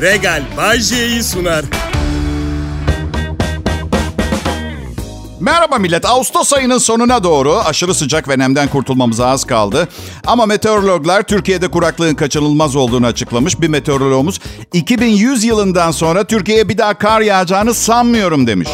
Regal 0.00 0.42
Bajje'yi 0.56 1.22
sunar. 1.22 1.64
Merhaba 5.40 5.78
millet. 5.78 6.04
Ağustos 6.06 6.52
ayının 6.52 6.78
sonuna 6.78 7.24
doğru 7.24 7.58
aşırı 7.58 7.94
sıcak 7.94 8.28
ve 8.28 8.38
nemden 8.38 8.68
kurtulmamıza 8.68 9.26
az 9.26 9.44
kaldı. 9.44 9.88
Ama 10.26 10.46
meteorologlar 10.46 11.22
Türkiye'de 11.22 11.68
kuraklığın 11.68 12.14
kaçınılmaz 12.14 12.76
olduğunu 12.76 13.06
açıklamış. 13.06 13.60
Bir 13.60 13.68
meteorologumuz 13.68 14.40
2100 14.72 15.44
yılından 15.44 15.90
sonra 15.90 16.24
Türkiye'ye 16.24 16.68
bir 16.68 16.78
daha 16.78 16.98
kar 16.98 17.20
yağacağını 17.20 17.74
sanmıyorum 17.74 18.46
demiş. 18.46 18.68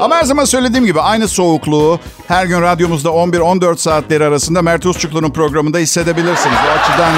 Ama 0.00 0.16
her 0.16 0.24
zaman 0.24 0.44
söylediğim 0.44 0.86
gibi 0.86 1.00
aynı 1.00 1.28
soğukluğu 1.28 2.00
her 2.28 2.46
gün 2.46 2.62
radyomuzda 2.62 3.08
11-14 3.08 3.76
saatleri 3.76 4.24
arasında 4.24 4.62
Mert 4.62 4.86
Usçuklu'nun 4.86 5.30
programında 5.30 5.78
hissedebilirsiniz. 5.78 6.56
O 6.68 6.80
açıdan 6.80 7.12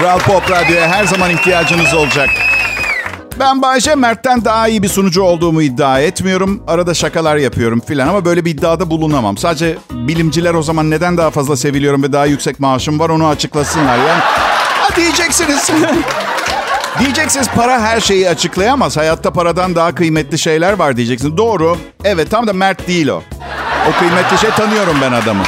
Kral 0.00 0.18
Pop 0.18 0.50
Radyo'ya 0.50 0.88
her 0.88 1.04
zaman 1.04 1.30
ihtiyacınız 1.30 1.94
olacak. 1.94 2.28
Ben 3.40 3.62
Bayce 3.62 3.94
Mert'ten 3.94 4.44
daha 4.44 4.68
iyi 4.68 4.82
bir 4.82 4.88
sunucu 4.88 5.22
olduğumu 5.22 5.62
iddia 5.62 6.00
etmiyorum. 6.00 6.62
Arada 6.66 6.94
şakalar 6.94 7.36
yapıyorum 7.36 7.80
filan 7.80 8.08
ama 8.08 8.24
böyle 8.24 8.44
bir 8.44 8.50
iddiada 8.50 8.90
bulunamam. 8.90 9.36
Sadece 9.36 9.78
bilimciler 9.90 10.54
o 10.54 10.62
zaman 10.62 10.90
neden 10.90 11.16
daha 11.16 11.30
fazla 11.30 11.56
seviliyorum 11.56 12.02
ve 12.02 12.12
daha 12.12 12.26
yüksek 12.26 12.60
maaşım 12.60 12.98
var 12.98 13.08
onu 13.08 13.26
açıklasınlar. 13.26 13.98
Yani 13.98 14.20
ha 14.80 14.96
diyeceksiniz. 14.96 15.70
diyeceksiniz 16.98 17.48
para 17.48 17.80
her 17.80 18.00
şeyi 18.00 18.28
açıklayamaz. 18.28 18.96
Hayatta 18.96 19.32
paradan 19.32 19.74
daha 19.74 19.94
kıymetli 19.94 20.38
şeyler 20.38 20.72
var 20.72 20.96
diyeceksiniz. 20.96 21.36
Doğru. 21.36 21.78
Evet 22.04 22.30
tam 22.30 22.46
da 22.46 22.52
Mert 22.52 22.88
değil 22.88 23.08
o. 23.08 23.22
O 23.88 23.98
kıymetli 23.98 24.38
şey 24.38 24.50
tanıyorum 24.50 24.96
ben 25.02 25.12
adamı. 25.12 25.42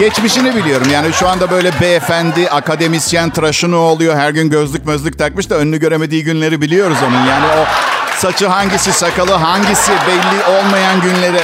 Geçmişini 0.00 0.56
biliyorum. 0.56 0.86
Yani 0.92 1.12
şu 1.12 1.28
anda 1.28 1.50
böyle 1.50 1.80
beyefendi, 1.80 2.50
akademisyen 2.50 3.30
tıraşını 3.30 3.76
oluyor. 3.76 4.16
Her 4.16 4.30
gün 4.30 4.50
gözlük 4.50 4.86
mözlük 4.86 5.18
takmış 5.18 5.50
da 5.50 5.54
önünü 5.54 5.80
göremediği 5.80 6.24
günleri 6.24 6.60
biliyoruz 6.60 6.96
onun. 7.08 7.26
Yani 7.26 7.46
o 7.46 7.64
saçı 8.16 8.46
hangisi, 8.46 8.92
sakalı 8.92 9.32
hangisi 9.32 9.92
belli 9.92 10.58
olmayan 10.58 11.00
günleri. 11.00 11.40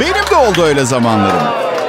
Benim 0.00 0.30
de 0.30 0.36
oldu 0.36 0.62
öyle 0.62 0.84
zamanlarım. 0.84 1.42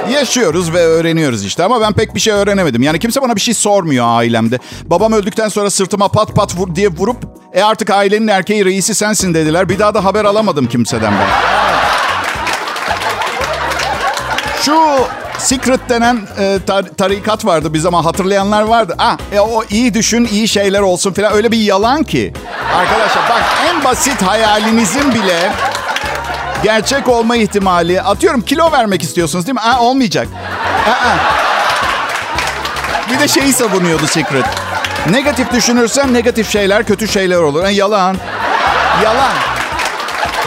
Yaşıyoruz 0.10 0.74
ve 0.74 0.80
öğreniyoruz 0.80 1.46
işte 1.46 1.64
ama 1.64 1.82
ben 1.82 1.94
pek 1.94 2.16
bir 2.16 2.20
şey 2.20 2.34
öğrenemedim. 2.34 2.84
Yani 2.84 3.00
kimse 3.00 3.22
bana 3.22 3.36
bir 3.36 3.42
şey 3.42 3.54
sormuyor 3.54 4.06
ailemde. 4.08 4.60
Babam 4.84 5.14
öldükten 5.14 5.50
sonra 5.50 5.70
sırtıma 5.70 6.08
pat 6.08 6.36
pat 6.36 6.58
vur 6.58 6.76
diye 6.76 6.88
vurup 6.88 7.18
e 7.54 7.64
artık 7.64 7.90
ailenin 7.90 8.28
erkeği 8.28 8.66
reisi 8.66 8.96
sensin 8.96 9.34
dediler. 9.34 9.70
Bir 9.70 9.80
daha 9.80 9.94
da 9.94 10.06
haber 10.06 10.26
alamadım 10.26 10.68
kimseden 10.68 11.14
ben. 11.14 11.71
Şu 14.66 14.78
Secret 15.38 15.90
denen 15.90 16.20
e, 16.40 16.58
tar- 16.68 16.96
tarikat 16.96 17.46
vardı 17.46 17.74
bir 17.74 17.80
zaman 17.80 18.04
hatırlayanlar 18.04 18.62
vardı. 18.62 18.96
Ah, 19.00 19.18
e, 19.34 19.40
o 19.40 19.64
iyi 19.70 19.94
düşün, 19.94 20.26
iyi 20.32 20.48
şeyler 20.48 20.80
olsun 20.80 21.14
falan 21.14 21.34
öyle 21.34 21.52
bir 21.52 21.58
yalan 21.58 22.04
ki. 22.04 22.34
Arkadaşlar 22.76 23.30
bak 23.30 23.44
en 23.70 23.84
basit 23.84 24.22
hayalinizin 24.22 25.14
bile 25.16 25.52
gerçek 26.64 27.08
olma 27.08 27.36
ihtimali. 27.36 28.02
Atıyorum 28.02 28.42
kilo 28.42 28.72
vermek 28.72 29.04
istiyorsunuz 29.04 29.48
değil 29.48 29.54
mi? 29.56 29.62
Aa, 29.62 29.80
olmayacak. 29.80 30.28
Aa. 30.90 31.16
Bir 33.14 33.20
de 33.20 33.28
şeyi 33.28 33.54
savunuyordu 33.54 34.08
Secret. 34.08 34.46
Negatif 35.10 35.52
düşünürsen 35.52 36.14
negatif 36.14 36.50
şeyler, 36.52 36.84
kötü 36.86 37.08
şeyler 37.08 37.38
olur. 37.38 37.64
Yani 37.64 37.76
yalan. 37.76 38.18
Yalan. 39.04 39.32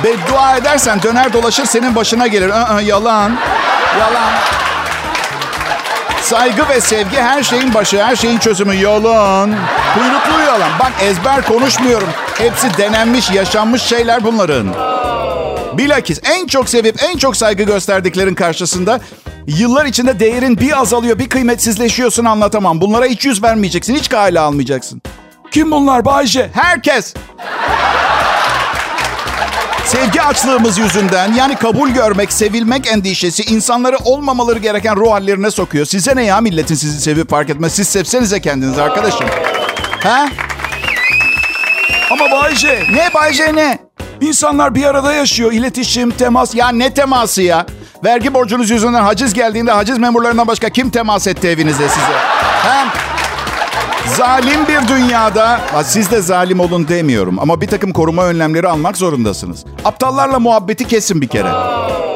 Beddua 0.04 0.56
edersen 0.56 1.02
döner 1.02 1.32
dolaşır 1.32 1.64
senin 1.66 1.94
başına 1.94 2.26
gelir. 2.26 2.50
Aa, 2.50 2.80
yalan. 2.80 3.36
Yalan. 4.00 4.32
Saygı 6.22 6.68
ve 6.68 6.80
sevgi 6.80 7.16
her 7.16 7.42
şeyin 7.42 7.74
başı, 7.74 8.04
her 8.04 8.16
şeyin 8.16 8.38
çözümü. 8.38 8.74
Yalan. 8.74 9.54
Kuyruklu 9.94 10.42
yalan. 10.46 10.70
Bak 10.80 10.92
ezber 11.02 11.42
konuşmuyorum. 11.42 12.08
Hepsi 12.38 12.78
denenmiş, 12.78 13.30
yaşanmış 13.30 13.82
şeyler 13.82 14.24
bunların. 14.24 14.74
Bilakis 15.78 16.20
en 16.24 16.46
çok 16.46 16.68
sevip 16.68 17.02
en 17.02 17.18
çok 17.18 17.36
saygı 17.36 17.62
gösterdiklerin 17.62 18.34
karşısında 18.34 19.00
yıllar 19.46 19.84
içinde 19.84 20.20
değerin 20.20 20.60
bir 20.60 20.80
azalıyor, 20.80 21.18
bir 21.18 21.28
kıymetsizleşiyorsun 21.28 22.24
anlatamam. 22.24 22.80
Bunlara 22.80 23.04
hiç 23.04 23.24
yüz 23.24 23.42
vermeyeceksin, 23.42 23.94
hiç 23.94 24.08
kale 24.08 24.40
almayacaksın. 24.40 25.02
Kim 25.50 25.70
bunlar 25.70 26.04
Bayce? 26.04 26.50
Herkes. 26.54 27.14
Sevgi 29.94 30.22
açlığımız 30.22 30.78
yüzünden 30.78 31.32
yani 31.32 31.56
kabul 31.56 31.90
görmek, 31.90 32.32
sevilmek 32.32 32.86
endişesi 32.86 33.42
insanları 33.42 33.96
olmamaları 33.96 34.58
gereken 34.58 34.96
ruh 34.96 35.10
hallerine 35.10 35.50
sokuyor. 35.50 35.86
Size 35.86 36.16
ne 36.16 36.24
ya 36.24 36.40
milletin 36.40 36.74
sizi 36.74 37.00
sevip 37.00 37.30
fark 37.30 37.50
etmez. 37.50 37.72
Siz 37.72 37.88
sevsenize 37.88 38.40
kendinizi 38.40 38.82
arkadaşım. 38.82 39.26
Ha? 40.02 40.28
Ama 42.10 42.30
Bayce. 42.30 42.82
Ne 42.92 43.14
Bayce 43.14 43.54
ne? 43.54 43.78
İnsanlar 44.20 44.74
bir 44.74 44.84
arada 44.84 45.12
yaşıyor. 45.12 45.52
İletişim, 45.52 46.10
temas. 46.10 46.54
Ya 46.54 46.68
ne 46.68 46.94
teması 46.94 47.42
ya? 47.42 47.66
Vergi 48.04 48.34
borcunuz 48.34 48.70
yüzünden 48.70 49.02
haciz 49.02 49.34
geldiğinde 49.34 49.72
haciz 49.72 49.98
memurlarından 49.98 50.46
başka 50.46 50.68
kim 50.68 50.90
temas 50.90 51.26
etti 51.26 51.48
evinize 51.48 51.88
size? 51.88 52.12
Ha? 52.42 52.86
Zalim 54.06 54.68
bir 54.68 54.88
dünyada, 54.88 55.60
siz 55.84 56.10
de 56.10 56.20
zalim 56.22 56.60
olun 56.60 56.88
demiyorum 56.88 57.38
ama 57.38 57.60
bir 57.60 57.66
takım 57.66 57.92
koruma 57.92 58.24
önlemleri 58.24 58.68
almak 58.68 58.96
zorundasınız. 58.96 59.64
Aptallarla 59.84 60.38
muhabbeti 60.38 60.84
kesin 60.88 61.20
bir 61.20 61.28
kere. 61.28 61.48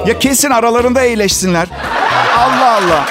Ya 0.06 0.19
kesin 0.21 0.50
aralarında 0.50 1.00
eğleşsinler. 1.03 1.69
Allah 2.38 2.72
Allah. 2.72 3.06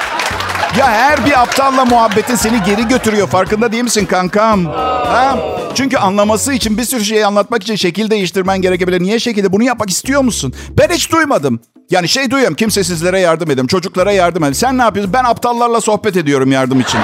Ya 0.78 0.92
her 0.92 1.26
bir 1.26 1.42
aptalla 1.42 1.86
muhabbetin 1.86 2.36
seni 2.36 2.64
geri 2.64 2.88
götürüyor. 2.88 3.28
Farkında 3.28 3.72
değil 3.72 3.84
misin 3.84 4.06
kankam? 4.06 4.66
Ha? 4.66 5.38
Çünkü 5.76 5.98
anlaması 5.98 6.54
için 6.54 6.78
bir 6.78 6.84
sürü 6.84 7.06
şeyi 7.06 7.26
anlatmak 7.26 7.64
için 7.64 7.76
şekil 7.76 8.10
değiştirmen 8.10 8.62
gerekebilir. 8.62 9.02
Niye 9.02 9.20
şekilde? 9.20 9.54
Bunu 9.54 9.64
yapmak 9.64 9.90
istiyor 9.90 10.22
musun? 10.22 10.54
Ben 10.80 10.90
hiç 10.90 11.12
duymadım. 11.12 11.60
Yani 11.92 12.08
şey 12.08 12.32
duyuyorum. 12.32 12.56
Kimsesizlere 12.56 13.20
yardım 13.20 13.52
edin. 13.52 13.68
Çocuklara 13.68 14.12
yardım 14.12 14.44
edin. 14.44 14.54
Sen 14.54 14.78
ne 14.78 14.82
yapıyorsun? 14.82 15.14
Ben 15.14 15.24
aptallarla 15.24 15.82
sohbet 15.82 16.18
ediyorum 16.18 16.52
yardım 16.52 16.80
için. 16.80 17.00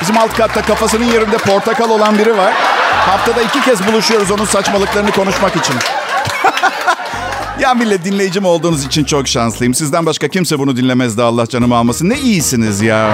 Bizim 0.00 0.18
alt 0.18 0.34
katta 0.36 0.62
kafasının 0.62 1.04
yerinde 1.04 1.36
portakal 1.36 1.90
olan 1.90 2.18
biri 2.18 2.36
var. 2.38 2.52
Haftada 3.06 3.42
iki 3.42 3.60
kez 3.60 3.86
buluşuyoruz 3.86 4.30
onun 4.30 4.44
saçmalıklarını 4.44 5.10
konuşmak 5.10 5.56
için. 5.56 5.74
ya 7.60 7.74
millet 7.74 8.04
dinleyicim 8.04 8.44
olduğunuz 8.44 8.84
için 8.84 9.04
çok 9.04 9.28
şanslıyım. 9.28 9.74
Sizden 9.74 10.06
başka 10.06 10.28
kimse 10.28 10.58
bunu 10.58 10.76
dinlemezdi 10.76 11.22
Allah 11.22 11.46
canımı 11.46 11.76
almasın. 11.76 12.10
Ne 12.10 12.18
iyisiniz 12.18 12.82
ya. 12.82 13.10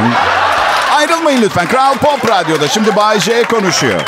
Ayrılmayın 0.97 1.43
lütfen. 1.43 1.69
Kral 1.69 1.95
Pop 1.95 2.29
Radyo'da 2.31 2.69
şimdi 2.69 2.97
Bay 2.97 3.21
J 3.21 3.43
konuşuyor. 3.43 4.01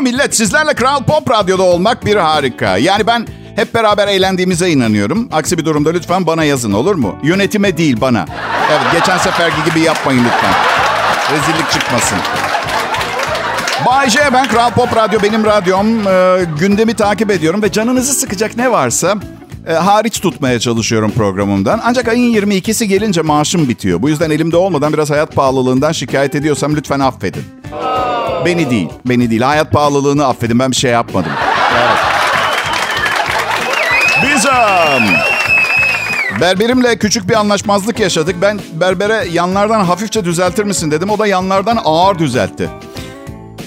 Merhaba 0.00 0.16
millet. 0.16 0.36
Sizlerle 0.36 0.74
Kral 0.74 1.04
Pop 1.04 1.30
Radyo'da 1.30 1.62
olmak 1.62 2.06
bir 2.06 2.16
harika. 2.16 2.76
Yani 2.76 3.06
ben 3.06 3.26
hep 3.56 3.74
beraber 3.74 4.08
eğlendiğimize 4.08 4.70
inanıyorum. 4.70 5.28
Aksi 5.32 5.58
bir 5.58 5.64
durumda 5.64 5.90
lütfen 5.90 6.26
bana 6.26 6.44
yazın 6.44 6.72
olur 6.72 6.94
mu? 6.94 7.16
Yönetime 7.22 7.76
değil 7.76 8.00
bana. 8.00 8.26
Evet 8.70 8.80
geçen 8.92 9.18
seferki 9.18 9.56
gibi 9.70 9.80
yapmayın 9.80 10.24
lütfen. 10.24 10.52
Rezillik 11.32 11.70
çıkmasın. 11.70 12.18
Bay 13.86 14.10
J, 14.10 14.20
ben 14.32 14.48
Kral 14.48 14.70
Pop 14.70 14.96
Radyo 14.96 15.22
benim 15.22 15.44
radyom. 15.44 16.06
Ee, 16.08 16.44
gündemi 16.60 16.94
takip 16.94 17.30
ediyorum 17.30 17.62
ve 17.62 17.72
canınızı 17.72 18.14
sıkacak 18.14 18.56
ne 18.56 18.70
varsa 18.70 19.14
e, 19.68 19.72
hariç 19.72 20.20
tutmaya 20.20 20.60
çalışıyorum 20.60 21.10
programımdan. 21.10 21.80
Ancak 21.84 22.08
ayın 22.08 22.34
22'si 22.34 22.84
gelince 22.84 23.22
maaşım 23.22 23.68
bitiyor. 23.68 24.02
Bu 24.02 24.08
yüzden 24.08 24.30
elimde 24.30 24.56
olmadan 24.56 24.92
biraz 24.92 25.10
hayat 25.10 25.34
pahalılığından 25.34 25.92
şikayet 25.92 26.34
ediyorsam 26.34 26.76
lütfen 26.76 27.00
affedin. 27.00 27.44
Beni 28.44 28.70
değil, 28.70 28.88
beni 29.04 29.30
değil. 29.30 29.42
Hayat 29.42 29.70
pahalılığını 29.70 30.26
affedin. 30.26 30.58
Ben 30.58 30.70
bir 30.70 30.76
şey 30.76 30.90
yapmadım. 30.90 31.32
Evet. 31.78 31.98
Bizim. 34.22 35.14
Berberimle 36.40 36.98
küçük 36.98 37.28
bir 37.28 37.34
anlaşmazlık 37.34 38.00
yaşadık. 38.00 38.36
Ben 38.42 38.60
berbere 38.72 39.26
yanlardan 39.32 39.84
hafifçe 39.84 40.24
düzeltir 40.24 40.64
misin 40.64 40.90
dedim. 40.90 41.10
O 41.10 41.18
da 41.18 41.26
yanlardan 41.26 41.78
ağır 41.84 42.18
düzeltti. 42.18 42.70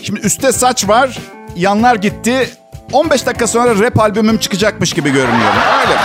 Şimdi 0.04 0.20
üstte 0.20 0.52
saç 0.52 0.88
var, 0.88 1.18
yanlar 1.56 1.96
gitti. 1.96 2.50
15 2.92 3.26
dakika 3.26 3.48
sonra 3.48 3.80
rap 3.80 4.00
albümüm 4.00 4.38
çıkacakmış 4.38 4.94
gibi 4.94 5.10
görünüyor. 5.10 5.52
Öyle. 5.82 5.98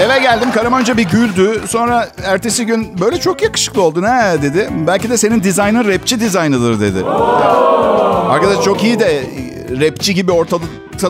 Eve 0.00 0.18
geldim 0.18 0.52
karım 0.54 0.72
önce 0.72 0.96
bir 0.96 1.02
güldü. 1.04 1.60
Sonra 1.68 2.08
ertesi 2.24 2.66
gün 2.66 3.00
böyle 3.00 3.20
çok 3.20 3.42
yakışıklı 3.42 3.82
oldun 3.82 4.02
ha 4.02 4.42
dedi. 4.42 4.68
Belki 4.86 5.10
de 5.10 5.18
senin 5.18 5.42
dizaynın 5.42 5.88
rapçi 5.92 6.20
dizaynıdır 6.20 6.80
dedi. 6.80 7.04
Arkadaş 8.28 8.64
çok 8.64 8.84
iyi 8.84 9.00
de 9.00 9.22
rapçi 9.80 10.14
gibi 10.14 10.32
ortada 10.32 10.64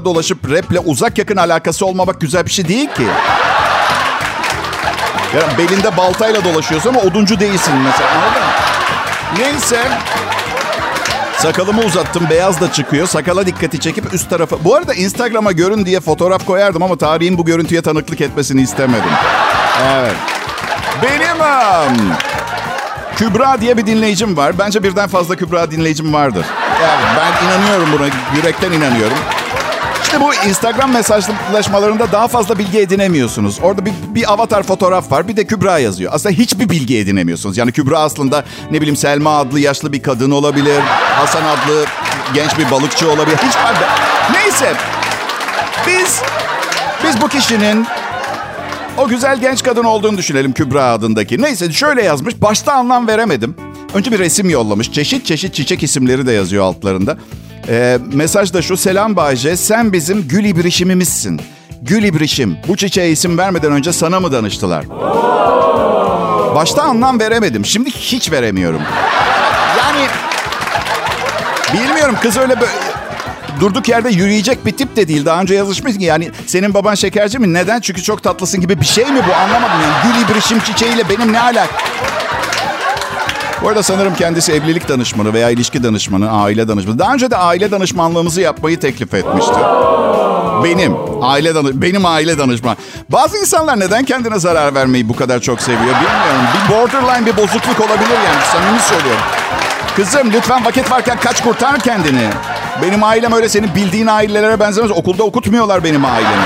dolaşıp 0.04 0.50
raple 0.50 0.78
uzak 0.81 1.19
yakın 1.19 1.36
alakası 1.36 1.86
olmamak 1.86 2.20
güzel 2.20 2.46
bir 2.46 2.50
şey 2.50 2.69
değil 2.69 2.88
ki. 2.88 3.02
Ya 5.34 5.58
belinde 5.58 5.96
baltayla 5.96 6.44
dolaşıyorsun 6.44 6.88
ama 6.88 7.00
oduncu 7.00 7.40
değilsin 7.40 7.75
mesela 7.84 8.10
anladın 8.10 8.42
mı? 8.42 8.48
Neyse. 9.38 9.88
Sakalımı 11.44 11.85
uzattım. 11.85 12.26
Beyaz 12.31 12.61
da 12.61 12.73
çıkıyor. 12.73 13.06
Sakala 13.06 13.46
dikkati 13.46 13.81
çekip 13.81 14.14
üst 14.14 14.31
tarafa... 14.31 14.64
Bu 14.64 14.75
arada 14.75 14.94
Instagram'a 14.94 15.52
görün 15.52 15.87
diye 15.87 16.00
fotoğraf 16.00 16.46
koyardım 16.46 16.82
ama 16.82 16.96
tarihin 16.96 17.38
bu 17.38 17.44
görüntüye 17.44 17.82
tanıklık 17.82 18.20
etmesini 18.20 18.62
istemedim. 18.62 19.11
Evet. 19.85 20.14
Benim... 21.02 21.37
Kübra 23.17 23.61
diye 23.61 23.76
bir 23.76 23.87
dinleyicim 23.87 24.37
var. 24.37 24.58
Bence 24.58 24.82
birden 24.82 25.08
fazla 25.08 25.37
Kübra 25.37 25.70
dinleyicim 25.70 26.12
vardır. 26.12 26.46
Yani 26.82 27.02
ben 27.17 27.46
inanıyorum 27.46 27.88
buna. 27.99 28.06
Yürekten 28.37 28.73
inanıyorum. 28.73 29.19
İşte 30.14 30.26
bu 30.26 30.49
Instagram 30.49 30.93
mesajlaşmalarında 30.93 32.12
daha 32.12 32.28
fazla 32.28 32.58
bilgi 32.58 32.78
edinemiyorsunuz. 32.78 33.58
Orada 33.62 33.87
bir, 33.87 33.93
bir 34.08 34.32
avatar 34.32 34.62
fotoğraf 34.62 35.12
var 35.12 35.28
bir 35.28 35.37
de 35.37 35.46
Kübra 35.46 35.78
yazıyor. 35.78 36.12
Aslında 36.14 36.34
hiçbir 36.34 36.69
bilgi 36.69 36.99
edinemiyorsunuz. 36.99 37.56
Yani 37.56 37.72
Kübra 37.72 37.99
aslında 37.99 38.44
ne 38.70 38.81
bileyim 38.81 38.96
Selma 38.96 39.38
adlı 39.38 39.61
yaşlı 39.61 39.93
bir 39.93 40.02
kadın 40.02 40.31
olabilir. 40.31 40.81
Hasan 41.14 41.44
adlı 41.44 41.84
genç 42.34 42.58
bir 42.58 42.70
balıkçı 42.70 43.11
olabilir. 43.11 43.37
Hiç 43.37 43.55
Neyse. 44.32 44.72
Biz 45.87 46.22
biz 47.05 47.20
bu 47.20 47.28
kişinin 47.28 47.87
o 48.99 49.08
güzel 49.08 49.40
genç 49.40 49.62
kadın 49.62 49.84
olduğunu 49.84 50.19
düşünelim 50.19 50.52
Kübra 50.52 50.84
adındaki. 50.84 51.43
Neyse 51.43 51.72
şöyle 51.72 52.02
yazmış. 52.02 52.43
Başta 52.43 52.72
anlam 52.72 53.06
veremedim. 53.06 53.56
Önce 53.94 54.12
bir 54.12 54.19
resim 54.19 54.50
yollamış. 54.50 54.93
Çeşit 54.93 55.26
çeşit 55.26 55.55
çiçek 55.55 55.82
isimleri 55.82 56.26
de 56.26 56.32
yazıyor 56.32 56.64
altlarında. 56.64 57.17
Ee, 57.69 57.99
mesaj 58.12 58.52
da 58.55 58.62
şu. 58.62 58.76
Selam 58.76 59.16
Bayce. 59.16 59.56
Sen 59.56 59.93
bizim 59.93 60.28
gül 60.28 60.44
ibrişimimizsin. 60.44 61.40
Gül 61.82 62.05
ibrişim. 62.05 62.56
Bu 62.69 62.76
çiçeğe 62.76 63.11
isim 63.11 63.38
vermeden 63.38 63.72
önce 63.72 63.93
sana 63.93 64.20
mı 64.20 64.32
danıştılar? 64.32 64.84
Başta 66.55 66.82
anlam 66.82 67.20
veremedim. 67.20 67.66
Şimdi 67.66 67.90
hiç 67.90 68.32
veremiyorum. 68.32 68.81
Yani 69.78 70.06
bilmiyorum 71.72 72.16
kız 72.22 72.37
öyle 72.37 72.61
böyle 72.61 72.72
durduk 73.61 73.88
yerde 73.88 74.10
yürüyecek 74.10 74.67
bir 74.67 74.72
tip 74.72 74.96
de 74.96 75.08
değil. 75.08 75.25
Daha 75.25 75.40
önce 75.40 75.55
yazışmış 75.55 75.99
ki 75.99 76.05
yani 76.05 76.31
senin 76.46 76.75
baban 76.75 76.94
şekerci 76.94 77.38
mi? 77.38 77.52
Neden? 77.55 77.81
Çünkü 77.81 78.02
çok 78.02 78.22
tatlısın 78.22 78.60
gibi 78.60 78.81
bir 78.81 78.87
şey 78.87 79.05
mi 79.05 79.20
bu? 79.28 79.34
Anlamadım 79.34 79.81
yani. 79.82 79.94
Gül 80.05 80.25
ibrişim 80.34 80.60
çiçeğiyle 80.60 81.08
benim 81.08 81.32
ne 81.32 81.40
alak? 81.40 81.69
Bu 83.62 83.69
arada 83.69 83.83
sanırım 83.83 84.15
kendisi 84.15 84.53
evlilik 84.53 84.89
danışmanı 84.89 85.33
veya 85.33 85.51
ilişki 85.51 85.83
danışmanı, 85.83 86.31
aile 86.31 86.69
danışmanı. 86.69 86.99
Daha 86.99 87.15
önce 87.15 87.31
de 87.31 87.37
aile 87.37 87.71
danışmanlığımızı 87.71 88.41
yapmayı 88.41 88.81
teklif 88.81 89.15
etmişti. 89.15 89.55
Benim 90.65 90.97
aile 91.23 91.55
danış 91.55 91.73
benim 91.75 92.06
aile 92.06 92.39
danışman. 92.39 92.77
Bazı 93.09 93.39
insanlar 93.39 93.81
neden 93.81 94.05
kendine 94.05 94.39
zarar 94.39 94.75
vermeyi 94.75 95.09
bu 95.09 95.17
kadar 95.17 95.41
çok 95.41 95.61
seviyor 95.61 95.83
bilmiyorum. 95.85 96.43
Bir 96.55 96.75
borderline 96.75 97.27
bir 97.27 97.37
bozukluk 97.37 97.81
olabilir 97.81 98.19
yani 98.27 98.45
samimi 98.53 98.81
söylüyorum. 98.81 99.23
Kızım 99.97 100.33
lütfen 100.33 100.65
vakit 100.65 100.91
varken 100.91 101.19
kaç 101.21 101.43
kurtar 101.43 101.81
kendini. 101.81 102.29
Benim 102.83 103.03
ailem 103.03 103.33
öyle 103.33 103.49
senin 103.49 103.75
bildiğin 103.75 104.06
ailelere 104.06 104.61
benzemez. 104.61 104.91
Okulda 104.91 105.23
okutmuyorlar 105.23 105.85
benim 105.85 106.05
ailemi. 106.05 106.45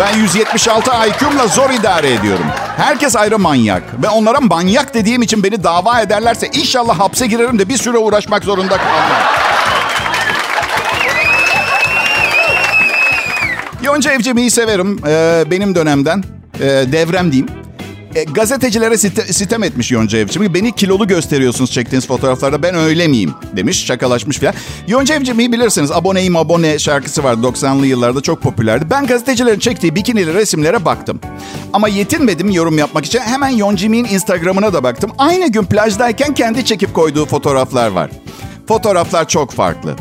Ben 0.00 0.18
176 0.18 0.90
IQ'mla 1.08 1.46
zor 1.46 1.70
idare 1.70 2.12
ediyorum. 2.12 2.44
Herkes 2.76 3.16
ayrı 3.16 3.38
manyak. 3.38 3.82
Ve 4.02 4.08
onlara 4.08 4.40
manyak 4.40 4.94
dediğim 4.94 5.22
için 5.22 5.42
beni 5.42 5.64
dava 5.64 6.00
ederlerse 6.00 6.46
inşallah 6.46 6.98
hapse 6.98 7.26
girerim 7.26 7.58
de 7.58 7.68
bir 7.68 7.76
süre 7.76 7.98
uğraşmak 7.98 8.44
zorunda 8.44 8.76
kalmam. 8.76 9.02
Yonca 13.82 14.12
Evcimik'i 14.12 14.50
severim. 14.50 15.00
Ee, 15.06 15.44
benim 15.50 15.74
dönemden. 15.74 16.24
Ee, 16.60 16.64
devrem 16.92 17.32
diyeyim. 17.32 17.48
E, 18.14 18.24
gazetecilere 18.24 18.96
site, 18.98 19.32
sitem 19.32 19.62
etmiş 19.62 19.90
Yonca 19.90 20.18
Evcimik. 20.18 20.54
Beni 20.54 20.72
kilolu 20.72 21.06
gösteriyorsunuz 21.06 21.70
çektiğiniz 21.72 22.06
fotoğraflarda. 22.06 22.62
Ben 22.62 22.74
öyle 22.74 23.08
miyim? 23.08 23.34
Demiş. 23.56 23.84
Şakalaşmış 23.84 24.38
falan. 24.38 24.54
Yonca 24.88 25.14
Evcimik'i 25.14 25.52
bilirsiniz. 25.52 25.90
Aboneyim 25.92 26.36
abone 26.36 26.78
şarkısı 26.78 27.24
vardı 27.24 27.46
90'lı 27.46 27.86
yıllarda. 27.86 28.20
Çok 28.20 28.42
popülerdi. 28.42 28.90
Ben 28.90 29.06
gazetecilerin 29.06 29.58
çektiği 29.58 29.94
bikinili 29.94 30.34
resimlere 30.34 30.84
baktım. 30.84 31.20
Ama 31.72 31.88
yetinmedim 31.88 32.50
yorum 32.50 32.78
yapmak 32.78 33.04
için. 33.04 33.20
Hemen 33.20 33.48
Yoncimik'in 33.48 34.14
Instagram'ına 34.14 34.72
da 34.72 34.82
baktım. 34.82 35.10
Aynı 35.18 35.48
gün 35.48 35.64
plajdayken 35.64 36.34
kendi 36.34 36.64
çekip 36.64 36.94
koyduğu 36.94 37.26
fotoğraflar 37.26 37.88
var. 37.90 38.10
Fotoğraflar 38.70 39.28
çok 39.28 39.52
farklı. 39.52 39.94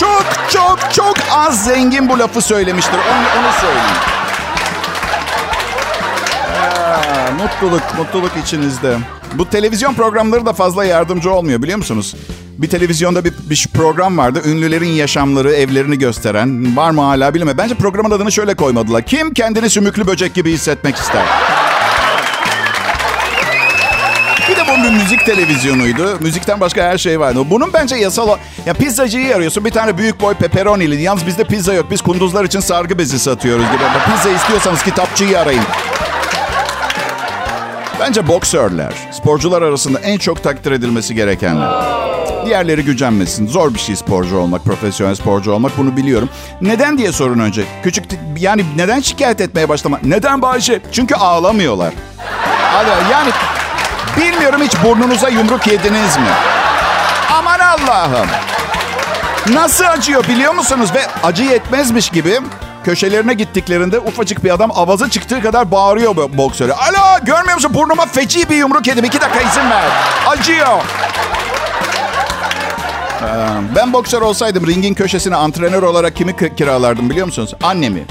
çok 0.00 0.26
çok 0.50 0.78
çok 0.94 1.16
az 1.36 1.64
zengin 1.64 2.08
bu 2.08 2.18
lafı 2.18 2.40
söylemiştir. 2.40 2.94
Onu, 2.94 3.42
onu 3.42 3.52
söyleyeyim. 3.60 3.96
Aa, 6.62 7.30
mutluluk, 7.42 7.82
mutluluk 7.98 8.32
içinizde. 8.44 8.96
Bu 9.34 9.50
televizyon 9.50 9.94
programları 9.94 10.46
da 10.46 10.52
fazla 10.52 10.84
yardımcı 10.84 11.30
olmuyor 11.32 11.62
biliyor 11.62 11.78
musunuz? 11.78 12.14
Bir 12.58 12.68
televizyonda 12.68 13.24
bir, 13.24 13.32
bir 13.50 13.68
program 13.74 14.18
vardı. 14.18 14.42
Ünlülerin 14.46 14.88
yaşamları, 14.88 15.52
evlerini 15.52 15.98
gösteren. 15.98 16.76
Var 16.76 16.90
mı 16.90 17.00
hala 17.02 17.34
bilmiyorum. 17.34 17.58
Bence 17.58 17.74
programın 17.74 18.10
adını 18.10 18.32
şöyle 18.32 18.54
koymadılar. 18.54 19.02
Kim 19.02 19.34
kendini 19.34 19.70
sümüklü 19.70 20.06
böcek 20.06 20.34
gibi 20.34 20.52
hissetmek 20.52 20.96
ister? 20.96 21.22
Bu 24.78 24.82
bir 24.82 24.90
müzik 24.90 25.26
televizyonuydu. 25.26 26.16
Müzikten 26.20 26.60
başka 26.60 26.82
her 26.82 26.98
şey 26.98 27.20
vardı. 27.20 27.40
Bunun 27.50 27.72
bence 27.72 27.96
yasal... 27.96 28.28
Ya 28.66 28.74
pizzacıyı 28.74 29.36
arıyorsun. 29.36 29.64
Bir 29.64 29.70
tane 29.70 29.98
büyük 29.98 30.20
boy 30.20 30.34
pepperonili. 30.34 31.02
Yalnız 31.02 31.26
bizde 31.26 31.44
pizza 31.44 31.74
yok. 31.74 31.90
Biz 31.90 32.02
kunduzlar 32.02 32.44
için 32.44 32.60
sargı 32.60 32.98
bezi 32.98 33.18
satıyoruz 33.18 33.64
gibi. 33.66 33.82
Pizza 34.14 34.30
istiyorsanız 34.30 34.82
kitapçıyı 34.82 35.38
arayın. 35.38 35.62
Bence 38.00 38.28
boksörler, 38.28 38.92
sporcular 39.12 39.62
arasında 39.62 39.98
en 39.98 40.18
çok 40.18 40.42
takdir 40.42 40.72
edilmesi 40.72 41.14
gerekenler. 41.14 41.70
Diğerleri 42.46 42.84
gücenmesin. 42.84 43.46
Zor 43.46 43.74
bir 43.74 43.78
şey 43.78 43.96
sporcu 43.96 44.36
olmak, 44.38 44.64
profesyonel 44.64 45.14
sporcu 45.14 45.52
olmak 45.52 45.78
bunu 45.78 45.96
biliyorum. 45.96 46.28
Neden 46.60 46.98
diye 46.98 47.12
sorun 47.12 47.38
önce. 47.38 47.64
Küçük 47.82 48.04
yani 48.38 48.64
neden 48.76 49.00
şikayet 49.00 49.40
etmeye 49.40 49.68
başlama? 49.68 50.00
Neden 50.02 50.42
Bayşe? 50.42 50.80
Çünkü 50.92 51.14
ağlamıyorlar. 51.14 51.94
Hadi 52.72 53.12
yani 53.12 53.30
bilmiyorum 54.20 54.60
hiç 54.62 54.72
burnunuza 54.84 55.28
yumruk 55.28 55.66
yediniz 55.66 56.16
mi? 56.16 56.28
Aman 57.38 57.58
Allah'ım. 57.58 58.28
Nasıl 59.52 59.84
acıyor 59.84 60.24
biliyor 60.28 60.54
musunuz? 60.54 60.90
Ve 60.94 61.06
acı 61.22 61.42
yetmezmiş 61.42 62.10
gibi 62.10 62.40
köşelerine 62.84 63.34
gittiklerinde 63.34 63.98
ufacık 63.98 64.44
bir 64.44 64.50
adam 64.50 64.70
avazı 64.74 65.10
çıktığı 65.10 65.42
kadar 65.42 65.70
bağırıyor 65.70 66.16
boksöre. 66.16 66.72
Alo 66.72 67.24
görmüyor 67.24 67.54
musun 67.54 67.74
burnuma 67.74 68.06
feci 68.06 68.48
bir 68.50 68.56
yumruk 68.56 68.86
yedim. 68.86 69.04
İki 69.04 69.20
dakika 69.20 69.40
izin 69.40 69.70
ver. 69.70 69.84
Acıyor. 70.26 70.78
Ee, 73.22 73.26
Ben 73.76 73.92
boksör 73.92 74.22
olsaydım 74.22 74.66
ringin 74.66 74.94
köşesine 74.94 75.36
antrenör 75.36 75.82
olarak 75.82 76.16
kimi 76.16 76.56
kiralardım 76.56 77.10
biliyor 77.10 77.26
musunuz? 77.26 77.54
Annemi. 77.62 78.04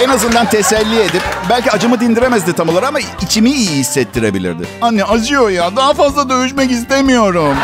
En 0.00 0.08
azından 0.08 0.46
teselli 0.46 1.00
edip 1.00 1.22
belki 1.50 1.70
acımı 1.70 2.00
dindiremezdi 2.00 2.52
tam 2.52 2.68
olarak 2.68 2.88
ama 2.88 2.98
içimi 3.20 3.50
iyi 3.50 3.70
hissettirebilirdi. 3.70 4.66
Anne 4.82 5.04
acıyor 5.04 5.50
ya 5.50 5.76
daha 5.76 5.94
fazla 5.94 6.28
dövüşmek 6.28 6.70
istemiyorum. 6.70 7.56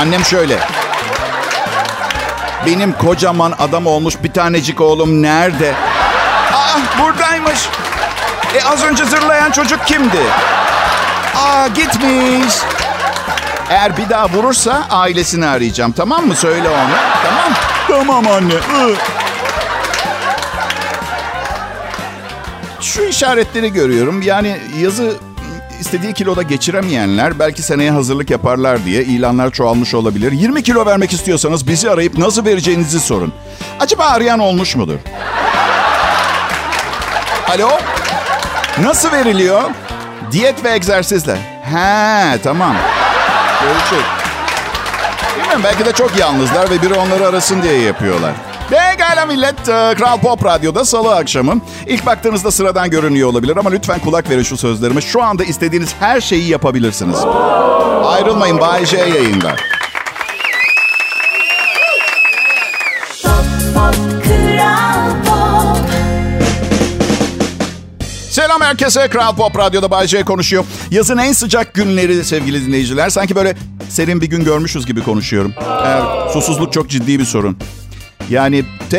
Annem 0.00 0.24
şöyle. 0.24 0.58
Benim 2.66 2.92
kocaman 2.92 3.54
adam 3.58 3.86
olmuş 3.86 4.14
bir 4.22 4.32
tanecik 4.32 4.80
oğlum 4.80 5.22
nerede? 5.22 5.74
Aa 6.54 6.78
buradaymış. 7.02 7.60
E 8.54 8.64
az 8.64 8.84
önce 8.84 9.04
zırlayan 9.04 9.50
çocuk 9.50 9.86
kimdi? 9.86 10.20
Aa 11.36 11.66
gitmiş. 11.66 12.54
Eğer 13.70 13.96
bir 13.96 14.08
daha 14.08 14.28
vurursa 14.28 14.86
ailesini 14.90 15.46
arayacağım. 15.46 15.92
Tamam 15.92 16.26
mı? 16.26 16.36
Söyle 16.36 16.68
ona. 16.68 16.98
Tamam. 17.24 17.52
Tamam 17.88 18.26
anne. 18.32 18.54
Ih. 18.54 19.21
Şu 22.94 23.02
işaretleri 23.02 23.72
görüyorum. 23.72 24.22
Yani 24.22 24.56
yazı 24.80 25.12
istediği 25.80 26.12
kiloda 26.12 26.42
geçiremeyenler 26.42 27.38
belki 27.38 27.62
seneye 27.62 27.90
hazırlık 27.90 28.30
yaparlar 28.30 28.84
diye 28.84 29.02
ilanlar 29.04 29.50
çoğalmış 29.50 29.94
olabilir. 29.94 30.32
20 30.32 30.62
kilo 30.62 30.86
vermek 30.86 31.12
istiyorsanız 31.12 31.66
bizi 31.68 31.90
arayıp 31.90 32.18
nasıl 32.18 32.44
vereceğinizi 32.44 33.00
sorun. 33.00 33.32
Acaba 33.80 34.04
arayan 34.04 34.38
olmuş 34.38 34.76
mudur? 34.76 34.98
Alo? 37.48 37.70
Nasıl 38.82 39.12
veriliyor? 39.12 39.62
Diyet 40.32 40.64
ve 40.64 40.70
egzersizle. 40.72 41.36
He 41.62 42.38
tamam. 42.42 42.76
Görüşürüz. 43.62 44.04
Bilmiyorum 45.38 45.62
belki 45.64 45.84
de 45.84 45.92
çok 45.92 46.18
yalnızlar 46.18 46.70
ve 46.70 46.82
biri 46.82 46.94
onları 46.94 47.26
arasın 47.26 47.62
diye 47.62 47.78
yapıyorlar. 47.80 48.32
Pekala 48.72 49.26
millet. 49.26 49.68
e, 49.68 49.94
Kral 49.98 50.18
Pop 50.20 50.44
Radyo'da 50.44 50.84
salı 50.84 51.14
akşamı. 51.14 51.60
İlk 51.86 52.06
baktığınızda 52.06 52.50
sıradan 52.50 52.90
görünüyor 52.90 53.28
olabilir 53.28 53.56
ama 53.56 53.70
lütfen 53.70 53.98
kulak 53.98 54.30
verin 54.30 54.42
şu 54.42 54.56
sözlerime. 54.56 55.00
Şu 55.00 55.22
anda 55.22 55.44
istediğiniz 55.44 55.94
her 56.00 56.20
şeyi 56.20 56.48
yapabilirsiniz. 56.48 57.16
Ayrılmayın 58.04 58.60
Bay 58.60 58.86
J 58.86 58.96
yayında. 58.96 59.56
Selam 68.30 68.60
herkese. 68.60 69.08
Kral 69.08 69.36
Pop 69.36 69.58
Radyo'da 69.58 69.90
Bay 69.90 70.06
J 70.06 70.22
konuşuyor. 70.22 70.64
Yazın 70.90 71.18
en 71.18 71.32
sıcak 71.32 71.74
günleri 71.74 72.24
sevgili 72.24 72.66
dinleyiciler. 72.66 73.08
Sanki 73.08 73.34
böyle 73.34 73.54
serin 73.88 74.20
bir 74.20 74.26
gün 74.26 74.44
görmüşüz 74.44 74.86
gibi 74.86 75.02
konuşuyorum. 75.02 75.54
Evet, 75.86 76.32
susuzluk 76.32 76.72
çok 76.72 76.90
ciddi 76.90 77.18
bir 77.18 77.24
sorun. 77.24 77.58
Yani 78.32 78.64
te 78.90 78.98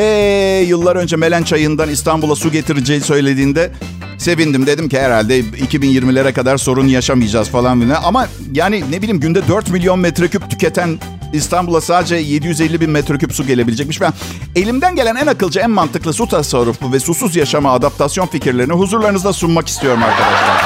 yıllar 0.68 0.96
önce 0.96 1.16
Melen 1.16 1.44
Çayı'ndan 1.44 1.90
İstanbul'a 1.90 2.36
su 2.36 2.52
getireceği 2.52 3.02
söylediğinde 3.02 3.72
sevindim. 4.18 4.68
Dedim 4.68 4.90
ki 4.90 5.00
herhalde 5.00 5.40
2020'lere 5.40 6.34
kadar 6.34 6.58
sorun 6.58 6.88
yaşamayacağız 6.88 7.50
falan 7.50 7.82
filan. 7.82 8.04
Ama 8.04 8.28
yani 8.54 8.84
ne 8.92 9.02
bileyim 9.02 9.20
günde 9.20 9.48
4 9.48 9.70
milyon 9.70 10.00
metreküp 10.00 10.50
tüketen 10.50 11.00
İstanbul'a 11.34 11.82
sadece 11.82 12.16
750 12.16 12.82
bin 12.82 12.90
metreküp 12.90 13.34
su 13.34 13.48
gelebilecekmiş. 13.48 14.02
Ben 14.02 14.14
elimden 14.56 14.96
gelen 14.96 15.16
en 15.16 15.28
akılcı, 15.28 15.60
en 15.60 15.72
mantıklı 15.72 16.14
su 16.14 16.28
tasarrufu 16.28 16.94
ve 16.94 17.00
susuz 17.00 17.36
yaşama 17.36 17.72
adaptasyon 17.72 18.28
fikirlerini 18.28 18.74
huzurlarınızda 18.74 19.34
sunmak 19.34 19.68
istiyorum 19.68 20.04
arkadaşlar. 20.04 20.62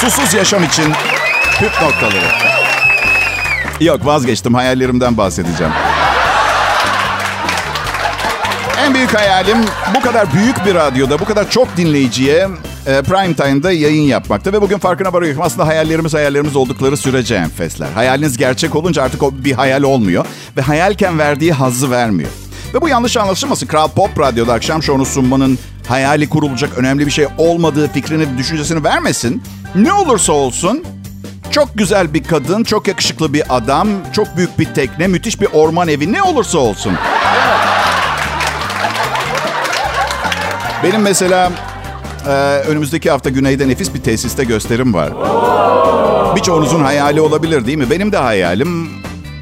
Susuz 0.00 0.34
yaşam 0.34 0.64
için 0.64 0.92
püf 1.58 1.82
noktaları. 1.82 2.26
Yok 3.80 4.06
vazgeçtim 4.06 4.54
hayallerimden 4.54 5.16
bahsedeceğim. 5.16 5.72
En 8.84 8.94
büyük 8.94 9.14
hayalim 9.14 9.58
bu 9.94 10.00
kadar 10.00 10.32
büyük 10.32 10.66
bir 10.66 10.74
radyoda, 10.74 11.18
bu 11.18 11.24
kadar 11.24 11.50
çok 11.50 11.76
dinleyiciye 11.76 12.48
e, 12.86 13.02
prime 13.02 13.34
time'da 13.34 13.72
yayın 13.72 14.02
yapmakta. 14.02 14.52
Ve 14.52 14.62
bugün 14.62 14.78
farkına 14.78 15.12
varıyorum. 15.12 15.42
Aslında 15.42 15.66
hayallerimiz 15.66 16.14
hayallerimiz 16.14 16.56
oldukları 16.56 16.96
sürece 16.96 17.34
enfesler. 17.34 17.88
Hayaliniz 17.94 18.36
gerçek 18.36 18.74
olunca 18.74 19.02
artık 19.02 19.22
o 19.22 19.32
bir 19.34 19.52
hayal 19.52 19.82
olmuyor. 19.82 20.26
Ve 20.56 20.60
hayalken 20.60 21.18
verdiği 21.18 21.52
hazzı 21.52 21.90
vermiyor. 21.90 22.30
Ve 22.74 22.80
bu 22.80 22.88
yanlış 22.88 23.16
anlaşılmasın. 23.16 23.66
Kral 23.66 23.88
Pop 23.88 24.20
Radyo'da 24.20 24.52
akşam 24.52 24.82
şovunu 24.82 25.06
sunmanın 25.06 25.58
hayali 25.88 26.28
kurulacak 26.28 26.78
önemli 26.78 27.06
bir 27.06 27.10
şey 27.10 27.26
olmadığı 27.38 27.88
fikrini, 27.92 28.38
düşüncesini 28.38 28.84
vermesin. 28.84 29.42
Ne 29.74 29.92
olursa 29.92 30.32
olsun 30.32 30.84
çok 31.50 31.68
güzel 31.74 32.14
bir 32.14 32.24
kadın, 32.24 32.64
çok 32.64 32.88
yakışıklı 32.88 33.32
bir 33.32 33.56
adam, 33.56 33.88
çok 34.12 34.36
büyük 34.36 34.58
bir 34.58 34.64
tekne, 34.64 35.06
müthiş 35.06 35.40
bir 35.40 35.48
orman 35.52 35.88
evi 35.88 36.12
ne 36.12 36.22
olursa 36.22 36.58
olsun. 36.58 36.92
Benim 40.82 41.00
mesela 41.00 41.52
e, 42.26 42.30
önümüzdeki 42.68 43.10
hafta 43.10 43.30
güneyde 43.30 43.68
nefis 43.68 43.94
bir 43.94 44.02
tesiste 44.02 44.44
gösterim 44.44 44.94
var. 44.94 45.10
Birçoğunuzun 46.36 46.84
hayali 46.84 47.20
olabilir 47.20 47.66
değil 47.66 47.78
mi? 47.78 47.90
Benim 47.90 48.12
de 48.12 48.16
hayalim 48.16 48.90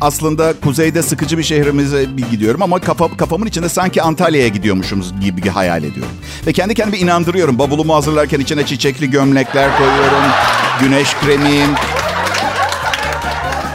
aslında 0.00 0.52
kuzeyde 0.64 1.02
sıkıcı 1.02 1.38
bir 1.38 1.42
şehrimize 1.42 2.16
bir 2.16 2.30
gidiyorum 2.30 2.62
ama 2.62 2.78
kafa, 2.78 3.16
kafamın 3.16 3.46
içinde 3.46 3.68
sanki 3.68 4.02
Antalya'ya 4.02 4.48
gidiyormuşum 4.48 5.04
gibi 5.20 5.48
hayal 5.48 5.84
ediyorum. 5.84 6.12
Ve 6.46 6.52
kendi 6.52 6.74
kendime 6.74 6.98
inandırıyorum. 6.98 7.58
Bavulumu 7.58 7.94
hazırlarken 7.94 8.40
içine 8.40 8.66
çiçekli 8.66 9.10
gömlekler 9.10 9.78
koyuyorum. 9.78 10.22
Güneş 10.80 11.14
kremim. 11.14 11.70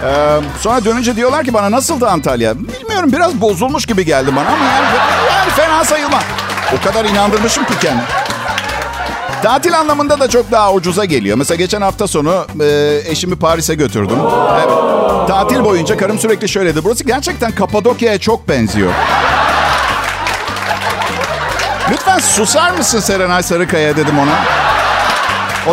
Ee, 0.06 0.40
sonra 0.60 0.86
dönünce 0.86 1.16
diyorlar 1.16 1.44
ki 1.44 1.54
bana 1.54 1.72
nasıldı 1.72 2.08
Antalya? 2.08 2.54
Bilmiyorum 2.60 3.12
biraz 3.14 3.42
bozulmuş 3.42 3.86
gibi 3.86 4.06
geldi 4.06 4.32
bana 4.36 4.50
ama 4.50 4.66
yani, 4.66 4.86
yani 5.32 5.52
fena 5.52 5.86
sayılmaz. 5.86 6.24
O 6.78 6.84
kadar 6.88 7.06
inandırmışım 7.06 7.66
ki 7.66 7.74
kendimi. 7.82 8.04
Tatil 9.44 9.80
anlamında 9.80 10.20
da 10.20 10.30
çok 10.30 10.52
daha 10.52 10.74
ucuza 10.74 11.06
geliyor. 11.06 11.38
Mesela 11.38 11.56
geçen 11.56 11.82
hafta 11.82 12.08
sonu 12.08 12.46
e, 12.62 13.00
eşimi 13.06 13.36
Paris'e 13.36 13.76
götürdüm. 13.76 14.18
Evet. 14.56 14.70
Tatil 15.28 15.64
boyunca 15.64 15.98
karım 15.98 16.20
sürekli 16.20 16.50
şöyle 16.50 16.76
dedi. 16.76 16.84
Burası 16.84 17.04
gerçekten 17.04 17.52
Kapadokya'ya 17.52 18.18
çok 18.20 18.50
benziyor. 18.50 18.92
Lütfen 21.92 22.20
susar 22.20 22.72
mısın 22.72 23.00
Serenay 23.00 23.44
Sarıkaya 23.44 23.98
dedim 23.98 24.20
ona. 24.20 24.36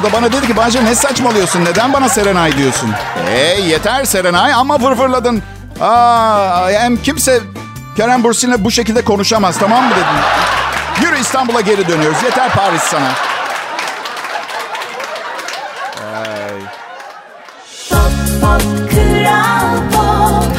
O 0.01 0.03
da 0.03 0.13
bana 0.13 0.33
dedi 0.33 0.47
ki 0.47 0.57
Bahçe 0.57 0.85
ne 0.85 0.95
saçmalıyorsun? 0.95 1.65
Neden 1.65 1.93
bana 1.93 2.09
Serenay 2.09 2.57
diyorsun? 2.57 2.91
Hey 3.27 3.69
yeter 3.69 4.05
Serenay 4.05 4.53
ama 4.53 4.79
fırfırladın. 4.79 5.43
Aa, 5.81 6.71
hem 6.71 6.97
kimse 6.97 7.41
Kerem 7.97 8.25
Bursin'le 8.25 8.65
bu 8.65 8.71
şekilde 8.71 9.05
konuşamaz 9.05 9.59
tamam 9.59 9.85
mı 9.85 9.91
dedim. 9.91 10.56
Yürü 11.03 11.19
İstanbul'a 11.21 11.61
geri 11.61 11.89
dönüyoruz. 11.89 12.23
Yeter 12.23 12.51
Paris 12.53 12.83
sana. 12.83 13.09
Ay. 16.17 16.61
Pop 17.91 18.41
pop 18.41 18.63
kral 18.91 19.77
pop 19.93 20.57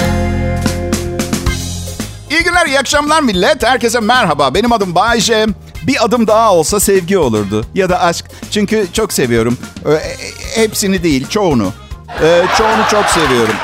İyi 2.30 2.44
günler, 2.44 2.66
iyi 2.66 2.80
akşamlar 2.80 3.22
millet. 3.22 3.64
Herkese 3.64 4.00
merhaba. 4.00 4.54
Benim 4.54 4.72
adım 4.72 4.96
Bayce. 4.96 5.46
Bir 5.84 6.06
adım 6.06 6.28
daha 6.28 6.54
olsa 6.54 6.80
sevgi 6.80 7.18
olurdu. 7.18 7.66
Ya 7.74 7.90
da 7.90 8.02
aşk. 8.02 8.26
Çünkü 8.52 8.88
çok 8.94 9.14
seviyorum. 9.14 9.58
E- 9.88 10.62
hepsini 10.62 11.04
değil, 11.04 11.28
çoğunu. 11.30 11.74
Çoğunu 12.58 12.82
çok 12.92 13.06
seviyorum. 13.06 13.56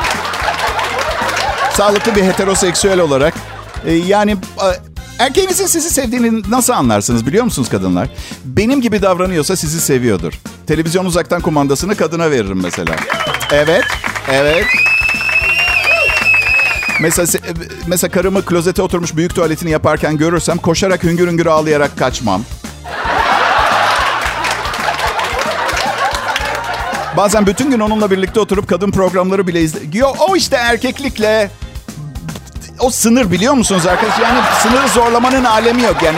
Sağlıklı 1.74 2.16
bir 2.16 2.24
heteroseksüel 2.24 3.00
olarak. 3.00 3.34
e, 3.86 3.94
yani 3.94 4.38
erkeğinizin 5.20 5.68
sizi 5.68 5.90
sevdiğini 5.90 6.52
nasıl 6.52 6.74
anlarsınız 6.74 7.26
biliyor 7.26 7.44
musunuz 7.44 7.70
kadınlar? 7.70 8.08
Benim 8.46 8.82
gibi 8.82 9.02
davranıyorsa 9.02 9.56
sizi 9.56 9.82
seviyordur. 9.82 10.34
Televizyon 10.68 11.06
uzaktan 11.06 11.42
kumandasını 11.42 11.96
kadına 11.96 12.32
veririm 12.32 12.60
mesela. 12.64 12.96
Evet, 13.52 13.84
evet. 14.32 14.66
Mesela, 17.02 17.26
se- 17.26 17.54
mesela 17.88 18.12
karımı 18.12 18.46
klozete 18.46 18.82
oturmuş 18.82 19.16
büyük 19.16 19.36
tuvaletini 19.36 19.72
yaparken 19.72 20.18
görürsem 20.18 20.58
koşarak 20.58 21.04
hüngür 21.04 21.28
hüngür 21.28 21.46
ağlayarak 21.46 21.98
kaçmam. 21.98 22.44
Bazen 27.18 27.48
bütün 27.48 27.72
gün 27.72 27.80
onunla 27.80 28.12
birlikte 28.12 28.40
oturup 28.40 28.70
kadın 28.70 28.92
programları 28.92 29.48
bile 29.48 29.62
izle... 29.62 29.80
Yo, 29.94 30.08
o 30.30 30.36
işte 30.36 30.56
erkeklikle 30.56 31.52
o 32.80 32.90
sınır 32.90 33.32
biliyor 33.32 33.54
musunuz 33.54 33.86
arkadaş? 33.88 34.20
Yani 34.20 34.40
sınırı 34.60 34.88
zorlamanın 34.88 35.44
alemi 35.44 35.82
yok. 35.82 35.96
Yani 36.04 36.18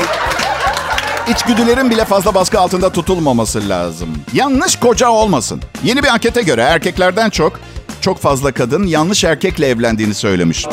içgüdülerin 1.27 1.89
bile 1.89 2.05
fazla 2.05 2.35
baskı 2.35 2.59
altında 2.59 2.89
tutulmaması 2.89 3.69
lazım. 3.69 4.09
Yanlış 4.33 4.75
koca 4.79 5.09
olmasın. 5.09 5.61
Yeni 5.83 6.03
bir 6.03 6.07
ankete 6.07 6.41
göre 6.41 6.61
erkeklerden 6.61 7.29
çok 7.29 7.59
çok 8.01 8.19
fazla 8.21 8.51
kadın 8.51 8.83
yanlış 8.83 9.23
erkekle 9.23 9.67
evlendiğini 9.67 10.13
söylemiş. 10.13 10.65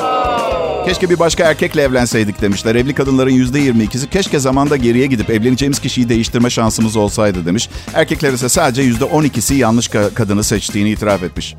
Keşke 0.85 1.11
bir 1.11 1.19
başka 1.19 1.45
erkekle 1.45 1.83
evlenseydik 1.83 2.41
demişler. 2.43 2.75
Evli 2.75 2.95
kadınların 2.95 3.31
yüzde 3.31 3.61
22'si 3.61 4.09
keşke 4.11 4.39
zamanda 4.39 4.77
geriye 4.77 5.07
gidip 5.07 5.31
evleneceğimiz 5.31 5.79
kişiyi 5.79 6.09
değiştirme 6.09 6.51
şansımız 6.51 6.97
olsaydı 6.97 7.47
demiş. 7.47 7.69
Erkekler 7.95 8.33
ise 8.33 8.49
sadece 8.49 8.83
yüzde 8.83 9.05
12'si 9.05 9.55
yanlış 9.55 9.87
ka- 9.87 10.15
kadını 10.15 10.45
seçtiğini 10.45 10.91
itiraf 10.91 11.23
etmiş. 11.23 11.55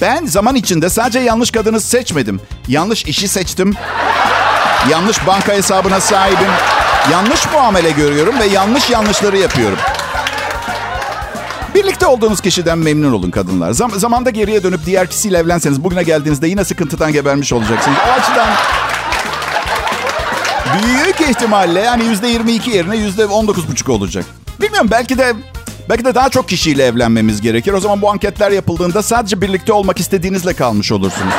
Ben 0.00 0.26
zaman 0.26 0.54
içinde 0.56 0.90
sadece 0.90 1.18
yanlış 1.18 1.50
kadını 1.50 1.80
seçmedim. 1.80 2.40
Yanlış 2.68 3.04
işi 3.04 3.28
seçtim. 3.28 3.74
Yanlış 4.90 5.26
banka 5.26 5.52
hesabına 5.52 6.00
sahibim. 6.00 6.52
Yanlış 7.12 7.52
muamele 7.52 7.90
görüyorum 7.90 8.38
ve 8.40 8.44
yanlış 8.44 8.90
yanlışları 8.90 9.38
yapıyorum. 9.38 9.78
Birlikte 11.74 12.06
olduğunuz 12.06 12.40
kişiden 12.40 12.78
memnun 12.78 13.12
olun 13.12 13.30
kadınlar. 13.30 13.70
Zam- 13.70 13.98
zamanda 13.98 14.30
geriye 14.30 14.62
dönüp 14.62 14.86
diğer 14.86 15.06
kişiyle 15.06 15.38
evlenseniz 15.38 15.84
bugüne 15.84 16.02
geldiğinizde 16.02 16.48
yine 16.48 16.64
sıkıntıdan 16.64 17.12
gebermiş 17.12 17.52
olacaksınız. 17.52 17.96
O 18.08 18.12
açıdan 18.20 18.48
büyük 20.82 21.20
ihtimalle 21.30 21.80
yani 21.80 22.04
yüzde 22.04 22.28
22 22.28 22.70
yerine 22.70 22.96
yüzde 22.96 23.22
19,5 23.22 23.90
olacak. 23.92 24.24
Bilmiyorum 24.60 24.88
belki 24.90 25.18
de 25.18 25.34
belki 25.88 26.04
de 26.04 26.14
daha 26.14 26.28
çok 26.28 26.48
kişiyle 26.48 26.84
evlenmemiz 26.86 27.40
gerekir. 27.40 27.72
O 27.72 27.80
zaman 27.80 28.02
bu 28.02 28.10
anketler 28.10 28.50
yapıldığında 28.50 29.02
sadece 29.02 29.40
birlikte 29.40 29.72
olmak 29.72 30.00
istediğinizle 30.00 30.54
kalmış 30.54 30.92
olursunuz. 30.92 31.34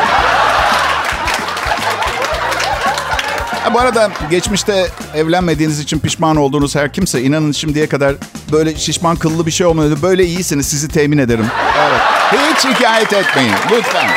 Bu 3.74 3.80
arada 3.80 4.12
geçmişte 4.32 4.88
evlenmediğiniz 5.16 5.80
için 5.80 6.00
pişman 6.00 6.36
olduğunuz 6.36 6.76
her 6.76 6.94
kimse 6.94 7.22
inanın 7.22 7.52
şimdiye 7.52 7.88
kadar 7.90 8.16
böyle 8.52 8.76
şişman 8.76 9.16
kıllı 9.16 9.46
bir 9.46 9.52
şey 9.52 9.68
olmadı. 9.68 9.98
Böyle 10.02 10.26
iyisiniz 10.26 10.68
sizi 10.68 10.88
temin 10.88 11.18
ederim. 11.18 11.46
Evet. 11.80 12.02
Hiç 12.32 12.62
şikayet 12.62 13.14
etmeyin 13.14 13.54
lütfen. 13.72 14.10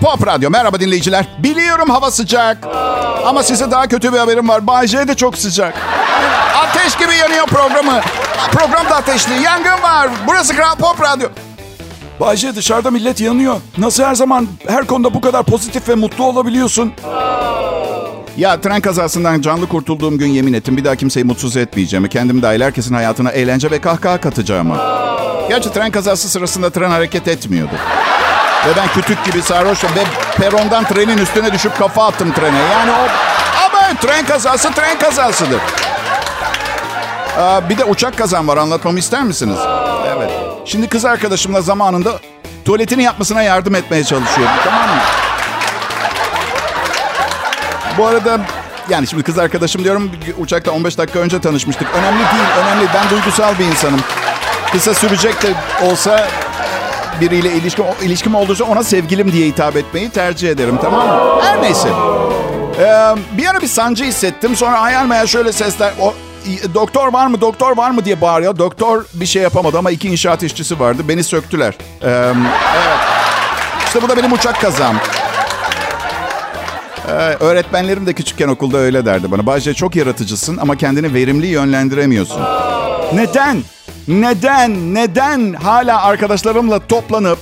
Kral 0.00 0.16
Pop 0.16 0.26
Radyo. 0.26 0.50
Merhaba 0.50 0.80
dinleyiciler. 0.80 1.26
Biliyorum 1.38 1.90
hava 1.90 2.10
sıcak. 2.10 2.58
Ama 3.26 3.42
size 3.42 3.70
daha 3.70 3.88
kötü 3.88 4.12
bir 4.12 4.18
haberim 4.18 4.48
var. 4.48 4.66
Bay 4.66 4.86
J 4.86 5.08
de 5.08 5.14
çok 5.14 5.38
sıcak. 5.38 5.74
Ateş 6.56 6.96
gibi 6.96 7.16
yanıyor 7.16 7.46
programı. 7.46 8.00
Program 8.52 8.86
da 8.90 8.96
ateşli. 8.96 9.42
Yangın 9.42 9.82
var. 9.82 10.10
Burası 10.26 10.56
Kral 10.56 10.76
Pop 10.76 11.00
Radyo. 11.02 11.28
Bay 12.20 12.36
J 12.36 12.56
dışarıda 12.56 12.90
millet 12.90 13.20
yanıyor. 13.20 13.60
Nasıl 13.78 14.04
her 14.04 14.14
zaman 14.14 14.48
her 14.68 14.86
konuda 14.86 15.14
bu 15.14 15.20
kadar 15.20 15.42
pozitif 15.42 15.88
ve 15.88 15.94
mutlu 15.94 16.24
olabiliyorsun? 16.24 16.92
Ya 18.36 18.60
tren 18.60 18.80
kazasından 18.80 19.40
canlı 19.40 19.68
kurtulduğum 19.68 20.18
gün 20.18 20.26
yemin 20.28 20.52
ettim 20.52 20.76
bir 20.76 20.84
daha 20.84 20.96
kimseyi 20.96 21.24
mutsuz 21.24 21.56
etmeyeceğimi, 21.56 22.08
kendim 22.08 22.42
dahil 22.42 22.60
herkesin 22.60 22.94
hayatına 22.94 23.30
eğlence 23.30 23.70
ve 23.70 23.80
kahkaha 23.80 24.20
katacağımı. 24.20 24.76
Gerçi 25.48 25.72
tren 25.72 25.90
kazası 25.90 26.28
sırasında 26.28 26.70
tren 26.70 26.90
hareket 26.90 27.28
etmiyordu. 27.28 27.72
Ve 28.66 28.76
ben 28.76 28.88
kütük 28.88 29.24
gibi 29.24 29.42
sarhoşum 29.42 29.90
ve 29.96 30.04
perondan 30.36 30.84
trenin 30.84 31.18
üstüne 31.18 31.52
düşüp 31.52 31.78
kafa 31.78 32.06
attım 32.06 32.32
trene. 32.32 32.58
Yani 32.72 32.90
o... 32.90 33.08
Ama 33.64 33.94
tren 34.00 34.26
kazası 34.26 34.72
tren 34.72 34.98
kazasıdır. 34.98 35.60
Aa, 37.38 37.68
bir 37.68 37.78
de 37.78 37.84
uçak 37.84 38.18
kazan 38.18 38.48
var 38.48 38.56
anlatmamı 38.56 38.98
ister 38.98 39.22
misiniz? 39.22 39.58
Evet. 40.16 40.30
Şimdi 40.64 40.88
kız 40.88 41.04
arkadaşımla 41.04 41.60
zamanında 41.60 42.10
tuvaletini 42.64 43.02
yapmasına 43.02 43.42
yardım 43.42 43.74
etmeye 43.74 44.04
çalışıyorum. 44.04 44.54
Tamam 44.64 44.88
mı? 44.88 45.02
Bu 47.98 48.06
arada 48.06 48.40
yani 48.88 49.06
şimdi 49.06 49.22
kız 49.22 49.38
arkadaşım 49.38 49.84
diyorum 49.84 50.10
uçakta 50.38 50.70
15 50.70 50.98
dakika 50.98 51.18
önce 51.18 51.40
tanışmıştık. 51.40 51.88
Önemli 51.94 52.18
değil, 52.18 52.44
önemli. 52.62 52.88
Ben 52.94 53.10
duygusal 53.10 53.58
bir 53.58 53.64
insanım. 53.64 54.00
Kısa 54.72 54.94
sürecek 54.94 55.42
de 55.42 55.48
olsa 55.82 56.28
biriyle 57.20 57.52
ilişkim, 57.52 57.84
ilişkim 58.02 58.34
olduysa 58.34 58.64
ona 58.64 58.82
sevgilim 58.82 59.32
diye 59.32 59.46
hitap 59.46 59.76
etmeyi 59.76 60.10
tercih 60.10 60.50
ederim 60.50 60.78
tamam 60.82 61.08
mı? 61.08 61.42
Her 61.42 61.62
neyse. 61.62 61.88
Ee, 62.80 63.14
bir 63.38 63.46
ara 63.46 63.60
bir 63.60 63.66
sancı 63.66 64.04
hissettim. 64.04 64.56
Sonra 64.56 64.82
hayal 64.82 65.06
meyal 65.06 65.26
şöyle 65.26 65.52
sesler... 65.52 65.92
O, 66.00 66.14
doktor 66.74 67.12
var 67.12 67.26
mı, 67.26 67.40
doktor 67.40 67.76
var 67.76 67.90
mı 67.90 68.04
diye 68.04 68.20
bağırıyor. 68.20 68.58
Doktor 68.58 69.04
bir 69.14 69.26
şey 69.26 69.42
yapamadı 69.42 69.78
ama 69.78 69.90
iki 69.90 70.08
inşaat 70.08 70.42
işçisi 70.42 70.80
vardı. 70.80 71.02
Beni 71.08 71.24
söktüler. 71.24 71.74
Ee, 72.02 72.08
evet. 72.08 72.98
İşte 73.86 74.02
bu 74.02 74.08
da 74.08 74.16
benim 74.16 74.32
uçak 74.32 74.60
kazam. 74.60 74.96
Ee, 77.08 77.12
öğretmenlerim 77.40 78.06
de 78.06 78.12
küçükken 78.12 78.48
okulda 78.48 78.78
öyle 78.78 79.06
derdi 79.06 79.30
bana. 79.30 79.46
Bahçe 79.46 79.74
çok 79.74 79.96
yaratıcısın 79.96 80.56
ama 80.56 80.76
kendini 80.76 81.14
verimli 81.14 81.46
yönlendiremiyorsun. 81.46 82.42
Neden? 83.12 83.62
Neden? 84.08 84.94
Neden 84.94 85.52
hala 85.52 86.02
arkadaşlarımla 86.02 86.86
toplanıp 86.86 87.38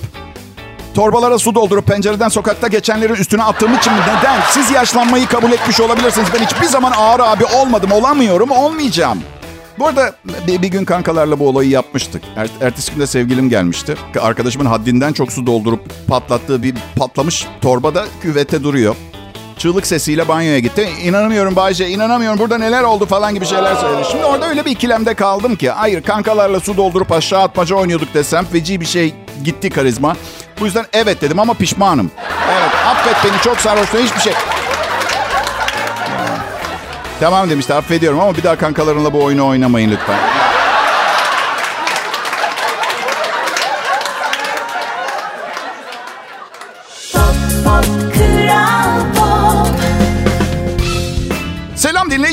torbalara 0.95 1.39
su 1.39 1.55
doldurup 1.55 1.87
pencereden 1.87 2.29
sokakta 2.29 2.67
geçenlerin 2.67 3.13
üstüne 3.13 3.43
attığım 3.43 3.73
için 3.73 3.93
mi? 3.93 3.99
Neden? 4.01 4.41
Siz 4.51 4.71
yaşlanmayı 4.71 5.27
kabul 5.27 5.51
etmiş 5.51 5.79
olabilirsiniz. 5.81 6.27
Ben 6.33 6.45
hiçbir 6.45 6.65
zaman 6.65 6.91
ağır 6.91 7.19
abi 7.19 7.45
olmadım, 7.45 7.91
olamıyorum, 7.91 8.51
olmayacağım. 8.51 9.19
Bu 9.79 9.87
arada 9.87 10.15
bir, 10.47 10.61
bir 10.61 10.67
gün 10.67 10.85
kankalarla 10.85 11.39
bu 11.39 11.47
olayı 11.47 11.69
yapmıştık. 11.69 12.23
Er, 12.35 12.49
ertesi 12.61 12.93
günde 12.93 13.07
sevgilim 13.07 13.49
gelmişti. 13.49 13.95
Arkadaşımın 14.21 14.65
haddinden 14.65 15.13
çok 15.13 15.31
su 15.31 15.47
doldurup 15.47 16.07
patlattığı 16.07 16.63
bir 16.63 16.75
patlamış 16.95 17.47
torba 17.61 17.95
da 17.95 18.05
küvette 18.21 18.63
duruyor. 18.63 18.95
Çığlık 19.57 19.87
sesiyle 19.87 20.27
banyoya 20.27 20.59
gitti. 20.59 20.89
İnanamıyorum 21.03 21.55
Bayce, 21.55 21.87
inanamıyorum 21.89 22.39
burada 22.39 22.57
neler 22.57 22.83
oldu 22.83 23.05
falan 23.05 23.33
gibi 23.33 23.45
şeyler 23.45 23.75
söyledi. 23.75 24.07
Şimdi 24.11 24.25
orada 24.25 24.49
öyle 24.49 24.65
bir 24.65 24.71
ikilemde 24.71 25.13
kaldım 25.13 25.55
ki. 25.55 25.69
Hayır 25.69 26.03
kankalarla 26.03 26.59
su 26.59 26.77
doldurup 26.77 27.11
aşağı 27.11 27.41
atmaca 27.41 27.75
oynuyorduk 27.75 28.13
desem 28.13 28.45
feci 28.45 28.81
bir 28.81 28.85
şey 28.85 29.15
gitti 29.43 29.69
karizma. 29.69 30.15
Bu 30.59 30.65
yüzden 30.65 30.85
evet 30.93 31.21
dedim 31.21 31.39
ama 31.39 31.53
pişmanım. 31.53 32.11
Evet 32.51 32.71
affet 32.87 33.15
beni 33.23 33.41
çok 33.41 33.57
sarhoştum 33.57 33.99
hiçbir 33.99 34.19
şey. 34.19 34.33
Tamam 37.19 37.49
demişti 37.49 37.73
affediyorum 37.73 38.19
ama 38.19 38.37
bir 38.37 38.43
daha 38.43 38.55
kankalarınla 38.55 39.13
bu 39.13 39.23
oyunu 39.23 39.47
oynamayın 39.47 39.91
lütfen. 39.91 40.36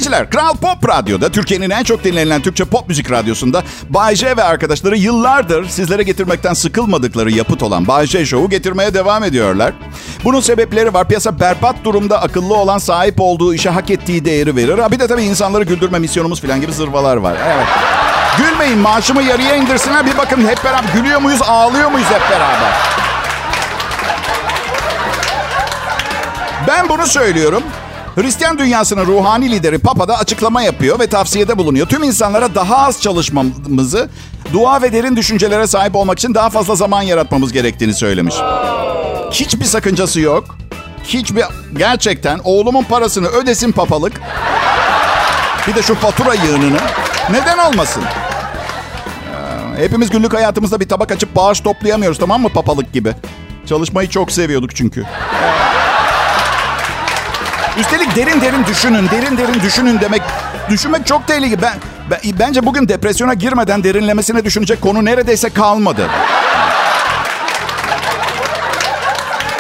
Dinleyiciler. 0.05 0.31
Kral 0.31 0.57
Pop 0.57 0.89
Radyo'da 0.89 1.29
Türkiye'nin 1.29 1.71
en 1.71 1.83
çok 1.83 2.05
dinlenilen 2.05 2.43
Türkçe 2.43 2.65
pop 2.65 2.89
müzik 2.89 3.11
radyosunda 3.11 3.63
Bay 3.91 4.17
J 4.17 4.37
ve 4.37 4.45
arkadaşları 4.45 4.97
yıllardır 4.97 5.69
sizlere 5.69 6.03
getirmekten 6.03 6.55
sıkılmadıkları 6.55 7.31
yapıt 7.31 7.63
olan 7.63 7.87
Bay 7.87 8.07
J 8.07 8.27
Show'u 8.27 8.51
getirmeye 8.51 8.95
devam 8.95 9.25
ediyorlar. 9.25 9.73
Bunun 10.25 10.41
sebepleri 10.41 10.95
var. 10.95 11.09
Piyasa 11.09 11.41
berbat 11.41 11.77
durumda 11.85 12.23
akıllı 12.23 12.55
olan 12.55 12.79
sahip 12.79 13.21
olduğu 13.21 13.55
işe 13.55 13.71
hak 13.71 13.91
ettiği 13.91 14.25
değeri 14.25 14.57
verir. 14.57 14.79
Ha 14.79 14.93
bir 14.93 14.99
de 14.99 15.07
tabii 15.07 15.23
insanları 15.23 15.65
güldürme 15.65 15.99
misyonumuz 15.99 16.41
falan 16.41 16.61
gibi 16.61 16.73
zırvalar 16.73 17.17
var. 17.17 17.37
Evet. 17.47 17.67
Gülmeyin 18.39 18.79
maaşımı 18.79 19.23
yarıya 19.23 19.57
indirsinler 19.57 20.07
bir 20.07 20.19
bakın 20.19 20.49
hep 20.49 20.65
beraber 20.65 20.89
gülüyor 20.95 21.21
muyuz 21.21 21.43
ağlıyor 21.43 21.91
muyuz 21.91 22.09
hep 22.11 22.31
beraber. 22.31 22.73
Ben 26.69 26.89
bunu 26.89 27.07
söylüyorum. 27.07 27.63
Hristiyan 28.15 28.59
dünyasının 28.59 29.07
ruhani 29.07 29.51
lideri 29.51 29.79
Papa 29.79 30.09
da 30.09 30.19
açıklama 30.19 30.63
yapıyor 30.63 30.99
ve 31.01 31.07
tavsiyede 31.07 31.59
bulunuyor. 31.59 31.87
Tüm 31.87 32.03
insanlara 32.03 32.55
daha 32.55 32.77
az 32.79 33.01
çalışmamızı, 33.01 34.09
dua 34.53 34.83
ve 34.83 34.93
derin 34.93 35.17
düşüncelere 35.17 35.67
sahip 35.67 35.97
olmak 35.97 36.19
için 36.19 36.35
daha 36.35 36.51
fazla 36.51 36.75
zaman 36.75 37.03
yaratmamız 37.03 37.53
gerektiğini 37.53 37.95
söylemiş. 37.95 38.35
Hiçbir 39.31 39.65
sakıncası 39.65 40.21
yok. 40.21 40.57
Hiçbir 41.05 41.45
gerçekten 41.77 42.41
oğlumun 42.45 42.85
parasını 42.85 43.27
ödesin 43.29 43.73
papalık. 43.73 44.21
Bir 45.69 45.75
de 45.75 45.83
şu 45.83 45.95
fatura 45.95 46.35
yığınını. 46.35 46.79
Neden 47.31 47.59
olmasın? 47.59 48.03
Ee, 49.77 49.83
Hepimiz 49.83 50.11
günlük 50.11 50.35
hayatımızda 50.35 50.81
bir 50.81 50.89
tabak 50.89 51.13
açıp 51.13 51.37
bağış 51.37 51.61
toplayamıyoruz 51.61 52.19
tamam 52.19 52.43
mı 52.43 52.49
papalık 52.49 52.93
gibi. 52.93 53.13
Çalışmayı 53.67 54.09
çok 54.09 54.33
seviyorduk 54.33 54.77
çünkü. 54.77 55.05
Üstelik 57.81 58.17
derin 58.17 58.41
derin 58.41 58.65
düşünün, 58.67 59.09
derin 59.11 59.39
derin 59.39 59.61
düşünün 59.63 60.01
demek. 60.01 60.23
Düşünmek 60.71 61.07
çok 61.07 61.27
tehlikeli. 61.27 61.63
Ben, 61.63 61.75
ben 62.11 62.19
bence 62.39 62.67
bugün 62.67 62.89
depresyona 62.89 63.35
girmeden 63.35 63.85
derinlemesine 63.85 64.45
düşünecek 64.45 64.81
konu 64.81 65.05
neredeyse 65.05 65.49
kalmadı. 65.51 66.09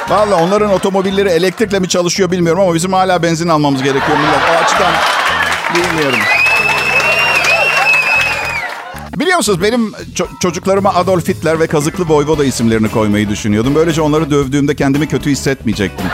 Vallahi 0.08 0.42
onların 0.42 0.70
otomobilleri 0.72 1.28
elektrikle 1.28 1.78
mi 1.80 1.88
çalışıyor 1.88 2.30
bilmiyorum 2.30 2.62
ama 2.62 2.74
bizim 2.74 2.92
hala 2.92 3.22
benzin 3.22 3.48
almamız 3.48 3.82
gerekiyor 3.82 4.18
millet. 4.18 4.40
O 4.50 4.64
açıdan 4.64 4.92
bilmiyorum. 5.74 6.18
Biliyor 9.16 9.36
musunuz 9.36 9.62
benim 9.62 9.92
ço- 10.14 10.38
çocuklarıma 10.42 10.94
Adolf 10.94 11.28
Hitler 11.28 11.60
ve 11.60 11.66
Kazıklı 11.66 12.08
Voyvoda 12.08 12.44
isimlerini 12.44 12.90
koymayı 12.90 13.28
düşünüyordum. 13.28 13.74
Böylece 13.74 14.00
onları 14.02 14.30
dövdüğümde 14.30 14.74
kendimi 14.74 15.08
kötü 15.08 15.30
hissetmeyecektim. 15.30 16.06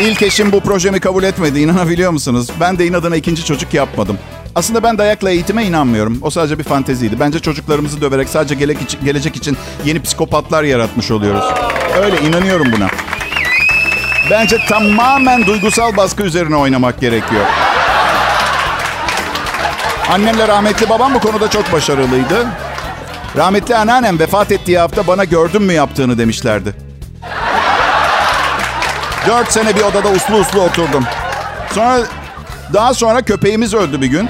İlk 0.00 0.22
eşim 0.22 0.52
bu 0.52 0.60
projemi 0.60 1.00
kabul 1.00 1.22
etmedi. 1.22 1.60
İnanabiliyor 1.60 2.10
musunuz? 2.10 2.48
Ben 2.60 2.78
de 2.78 2.86
inadına 2.86 3.16
ikinci 3.16 3.44
çocuk 3.44 3.74
yapmadım. 3.74 4.18
Aslında 4.54 4.82
ben 4.82 4.98
dayakla 4.98 5.30
eğitime 5.30 5.64
inanmıyorum. 5.64 6.18
O 6.22 6.30
sadece 6.30 6.58
bir 6.58 6.64
fanteziydi. 6.64 7.20
Bence 7.20 7.38
çocuklarımızı 7.38 8.00
döverek 8.00 8.28
sadece 8.28 8.54
gelek 8.54 8.82
için, 8.82 9.04
gelecek 9.04 9.36
için 9.36 9.56
yeni 9.84 10.02
psikopatlar 10.02 10.62
yaratmış 10.62 11.10
oluyoruz. 11.10 11.44
Öyle 12.02 12.20
inanıyorum 12.20 12.72
buna. 12.76 12.88
Bence 14.30 14.58
tamamen 14.68 15.46
duygusal 15.46 15.96
baskı 15.96 16.22
üzerine 16.22 16.56
oynamak 16.56 17.00
gerekiyor. 17.00 17.44
Annemle 20.10 20.48
rahmetli 20.48 20.88
babam 20.88 21.14
bu 21.14 21.18
konuda 21.18 21.50
çok 21.50 21.72
başarılıydı. 21.72 22.46
Rahmetli 23.36 23.76
anneannem 23.76 24.18
vefat 24.18 24.52
ettiği 24.52 24.78
hafta 24.78 25.06
bana 25.06 25.24
gördün 25.24 25.62
mü 25.62 25.72
yaptığını 25.72 26.18
demişlerdi. 26.18 26.83
Dört 29.26 29.52
sene 29.52 29.76
bir 29.76 29.82
odada 29.82 30.08
uslu 30.08 30.36
uslu 30.36 30.60
oturdum. 30.60 31.04
Sonra 31.74 31.98
daha 32.72 32.94
sonra 32.94 33.22
köpeğimiz 33.22 33.74
öldü 33.74 34.00
bir 34.00 34.06
gün. 34.06 34.28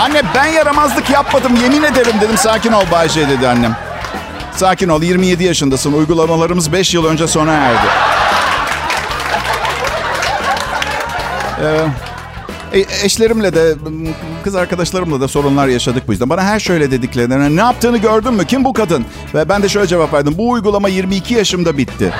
Anne 0.00 0.22
ben 0.34 0.44
yaramazlık 0.46 1.10
yapmadım 1.10 1.56
yemin 1.56 1.82
ederim 1.82 2.14
dedim. 2.20 2.36
Sakin 2.36 2.72
ol 2.72 2.84
Bayce 2.92 3.28
dedi 3.28 3.48
annem. 3.48 3.76
Sakin 4.56 4.88
ol 4.88 5.02
27 5.02 5.44
yaşındasın. 5.44 5.92
Uygulamalarımız 5.92 6.72
5 6.72 6.94
yıl 6.94 7.04
önce 7.06 7.26
sona 7.28 7.52
erdi. 7.52 7.86
Ee, 11.62 12.78
e- 12.78 13.04
eşlerimle 13.04 13.54
de 13.54 13.74
kız 14.44 14.54
arkadaşlarımla 14.54 15.20
da 15.20 15.28
sorunlar 15.28 15.68
yaşadık 15.68 16.08
bu 16.08 16.12
yüzden. 16.12 16.30
Bana 16.30 16.42
her 16.42 16.60
şöyle 16.60 16.90
dediklerine 16.90 17.56
ne 17.56 17.60
yaptığını 17.60 17.98
gördün 17.98 18.34
mü? 18.34 18.46
Kim 18.46 18.64
bu 18.64 18.72
kadın? 18.72 19.04
Ve 19.34 19.48
ben 19.48 19.62
de 19.62 19.68
şöyle 19.68 19.86
cevap 19.86 20.14
verdim. 20.14 20.34
Bu 20.38 20.50
uygulama 20.50 20.88
22 20.88 21.34
yaşımda 21.34 21.78
bitti. 21.78 22.12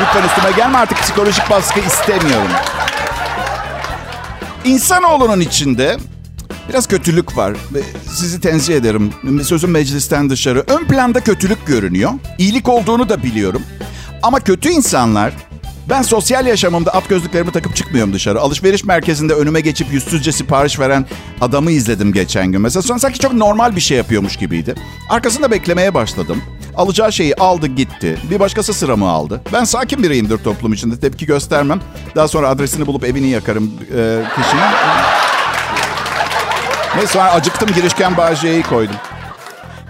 Lütfen 0.00 0.28
üstüme 0.28 0.50
gelme 0.56 0.78
artık 0.78 0.98
psikolojik 0.98 1.50
baskı 1.50 1.80
istemiyorum. 1.80 2.50
İnsanoğlunun 4.64 5.40
içinde 5.40 5.96
biraz 6.68 6.86
kötülük 6.86 7.36
var. 7.36 7.56
Sizi 8.10 8.40
tenzih 8.40 8.74
ederim. 8.76 9.12
Sözüm 9.44 9.70
meclisten 9.70 10.30
dışarı. 10.30 10.64
Ön 10.66 10.84
planda 10.84 11.20
kötülük 11.20 11.66
görünüyor. 11.66 12.10
İyilik 12.38 12.68
olduğunu 12.68 13.08
da 13.08 13.22
biliyorum. 13.22 13.62
Ama 14.22 14.40
kötü 14.40 14.68
insanlar 14.68 15.32
ben 15.90 16.02
sosyal 16.02 16.46
yaşamımda 16.46 16.94
at 16.94 17.08
gözlüklerimi 17.08 17.52
takıp 17.52 17.76
çıkmıyorum 17.76 18.12
dışarı. 18.12 18.40
Alışveriş 18.40 18.84
merkezinde 18.84 19.34
önüme 19.34 19.60
geçip 19.60 19.92
yüzsüzce 19.92 20.32
sipariş 20.32 20.80
veren 20.80 21.06
adamı 21.40 21.70
izledim 21.70 22.12
geçen 22.12 22.52
gün. 22.52 22.60
Mesela 22.60 22.98
sanki 22.98 23.18
çok 23.18 23.32
normal 23.32 23.76
bir 23.76 23.80
şey 23.80 23.96
yapıyormuş 23.98 24.36
gibiydi. 24.36 24.74
Arkasında 25.10 25.50
beklemeye 25.50 25.94
başladım. 25.94 26.42
Alacağı 26.76 27.12
şeyi 27.12 27.34
aldı 27.34 27.66
gitti. 27.66 28.18
Bir 28.30 28.40
başkası 28.40 28.74
sıramı 28.74 29.08
aldı. 29.08 29.40
Ben 29.52 29.64
sakin 29.64 30.02
biriyimdir 30.02 30.38
toplum 30.38 30.72
içinde. 30.72 30.96
Tepki 31.00 31.26
göstermem. 31.26 31.80
Daha 32.16 32.28
sonra 32.28 32.48
adresini 32.48 32.86
bulup 32.86 33.04
evini 33.04 33.28
yakarım 33.28 33.64
e, 33.96 34.22
kişinin. 34.36 34.62
Neyse 36.96 37.12
sonra 37.12 37.32
acıktım 37.32 37.68
girişken 37.74 38.16
Bağcay'ı 38.16 38.62
koydum. 38.62 38.96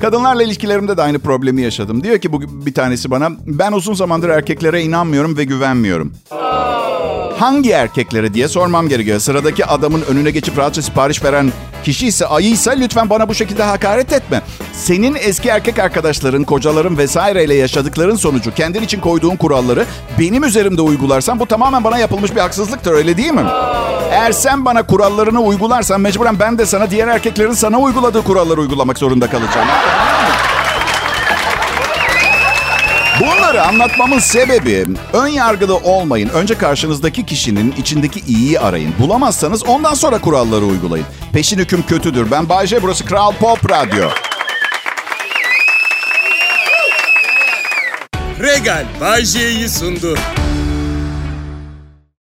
Kadınlarla 0.01 0.43
ilişkilerimde 0.43 0.97
de 0.97 1.03
aynı 1.03 1.19
problemi 1.19 1.63
yaşadım. 1.63 2.05
Diyor 2.05 2.19
ki 2.19 2.33
bu 2.33 2.67
bir 2.67 2.75
tanesi 2.75 3.11
bana 3.11 3.29
ben 3.47 3.73
uzun 3.73 3.95
zamandır 3.95 4.29
erkeklere 4.29 4.83
inanmıyorum 4.83 5.37
ve 5.37 5.45
güvenmiyorum. 5.45 6.13
Hangi 7.39 7.71
erkeklere 7.71 8.35
diye 8.35 8.49
sormam 8.49 8.89
gerekiyor. 8.89 9.21
Sıradaki 9.21 9.67
adamın 9.67 10.03
önüne 10.03 10.31
geçip 10.31 10.59
rahatça 10.59 10.83
sipariş 10.83 11.25
veren 11.25 11.53
kişi 11.85 12.07
ise 12.07 12.27
ayıysa 12.27 12.71
lütfen 12.71 13.11
bana 13.11 13.29
bu 13.29 13.35
şekilde 13.35 13.63
hakaret 13.63 14.13
etme. 14.13 14.43
Senin 14.73 15.17
eski 15.21 15.49
erkek 15.49 15.79
arkadaşların, 15.79 16.45
kocaların 16.45 16.99
vesaireyle 16.99 17.55
yaşadıkların 17.55 18.17
sonucu 18.17 18.55
kendin 18.55 18.83
için 18.83 19.01
koyduğun 19.01 19.37
kuralları 19.37 19.85
benim 20.19 20.45
üzerimde 20.45 20.83
uygularsan 20.83 21.41
bu 21.41 21.47
tamamen 21.47 21.85
bana 21.85 21.99
yapılmış 21.99 22.35
bir 22.35 22.41
haksızlıktır 22.41 22.93
öyle 22.93 23.17
değil 23.17 23.33
mi? 23.33 23.45
Eğer 24.11 24.33
sen 24.33 24.65
bana 24.65 24.83
kurallarını 24.83 25.41
uygularsan 25.43 26.01
mecburen 26.01 26.39
ben 26.41 26.59
de 26.59 26.67
sana 26.67 26.91
diğer 26.91 27.09
erkeklerin 27.09 27.53
sana 27.53 27.79
uyguladığı 27.81 28.23
kuralları 28.25 28.61
uygulamak 28.61 28.99
zorunda 28.99 29.31
kalacağım. 29.31 29.69
Bunları 33.55 33.69
anlatmamın 33.69 34.19
sebebi 34.19 34.87
ön 35.13 35.27
yargılı 35.27 35.77
olmayın. 35.77 36.29
Önce 36.29 36.59
karşınızdaki 36.59 37.27
kişinin 37.27 37.75
içindeki 37.79 38.21
iyiyi 38.21 38.61
arayın. 38.61 38.95
Bulamazsanız 38.99 39.65
ondan 39.65 39.95
sonra 39.95 40.21
kuralları 40.21 40.65
uygulayın. 40.65 41.07
Peşin 41.33 41.59
hüküm 41.59 41.87
kötüdür. 41.87 42.31
Ben 42.31 42.49
Bayce 42.49 42.83
burası 42.83 43.05
Kral 43.05 43.33
Pop 43.33 43.71
Radyo. 43.71 44.09
Regal 48.41 48.85
Bay 49.01 49.25
J'yi 49.25 49.69
sundu. 49.69 50.17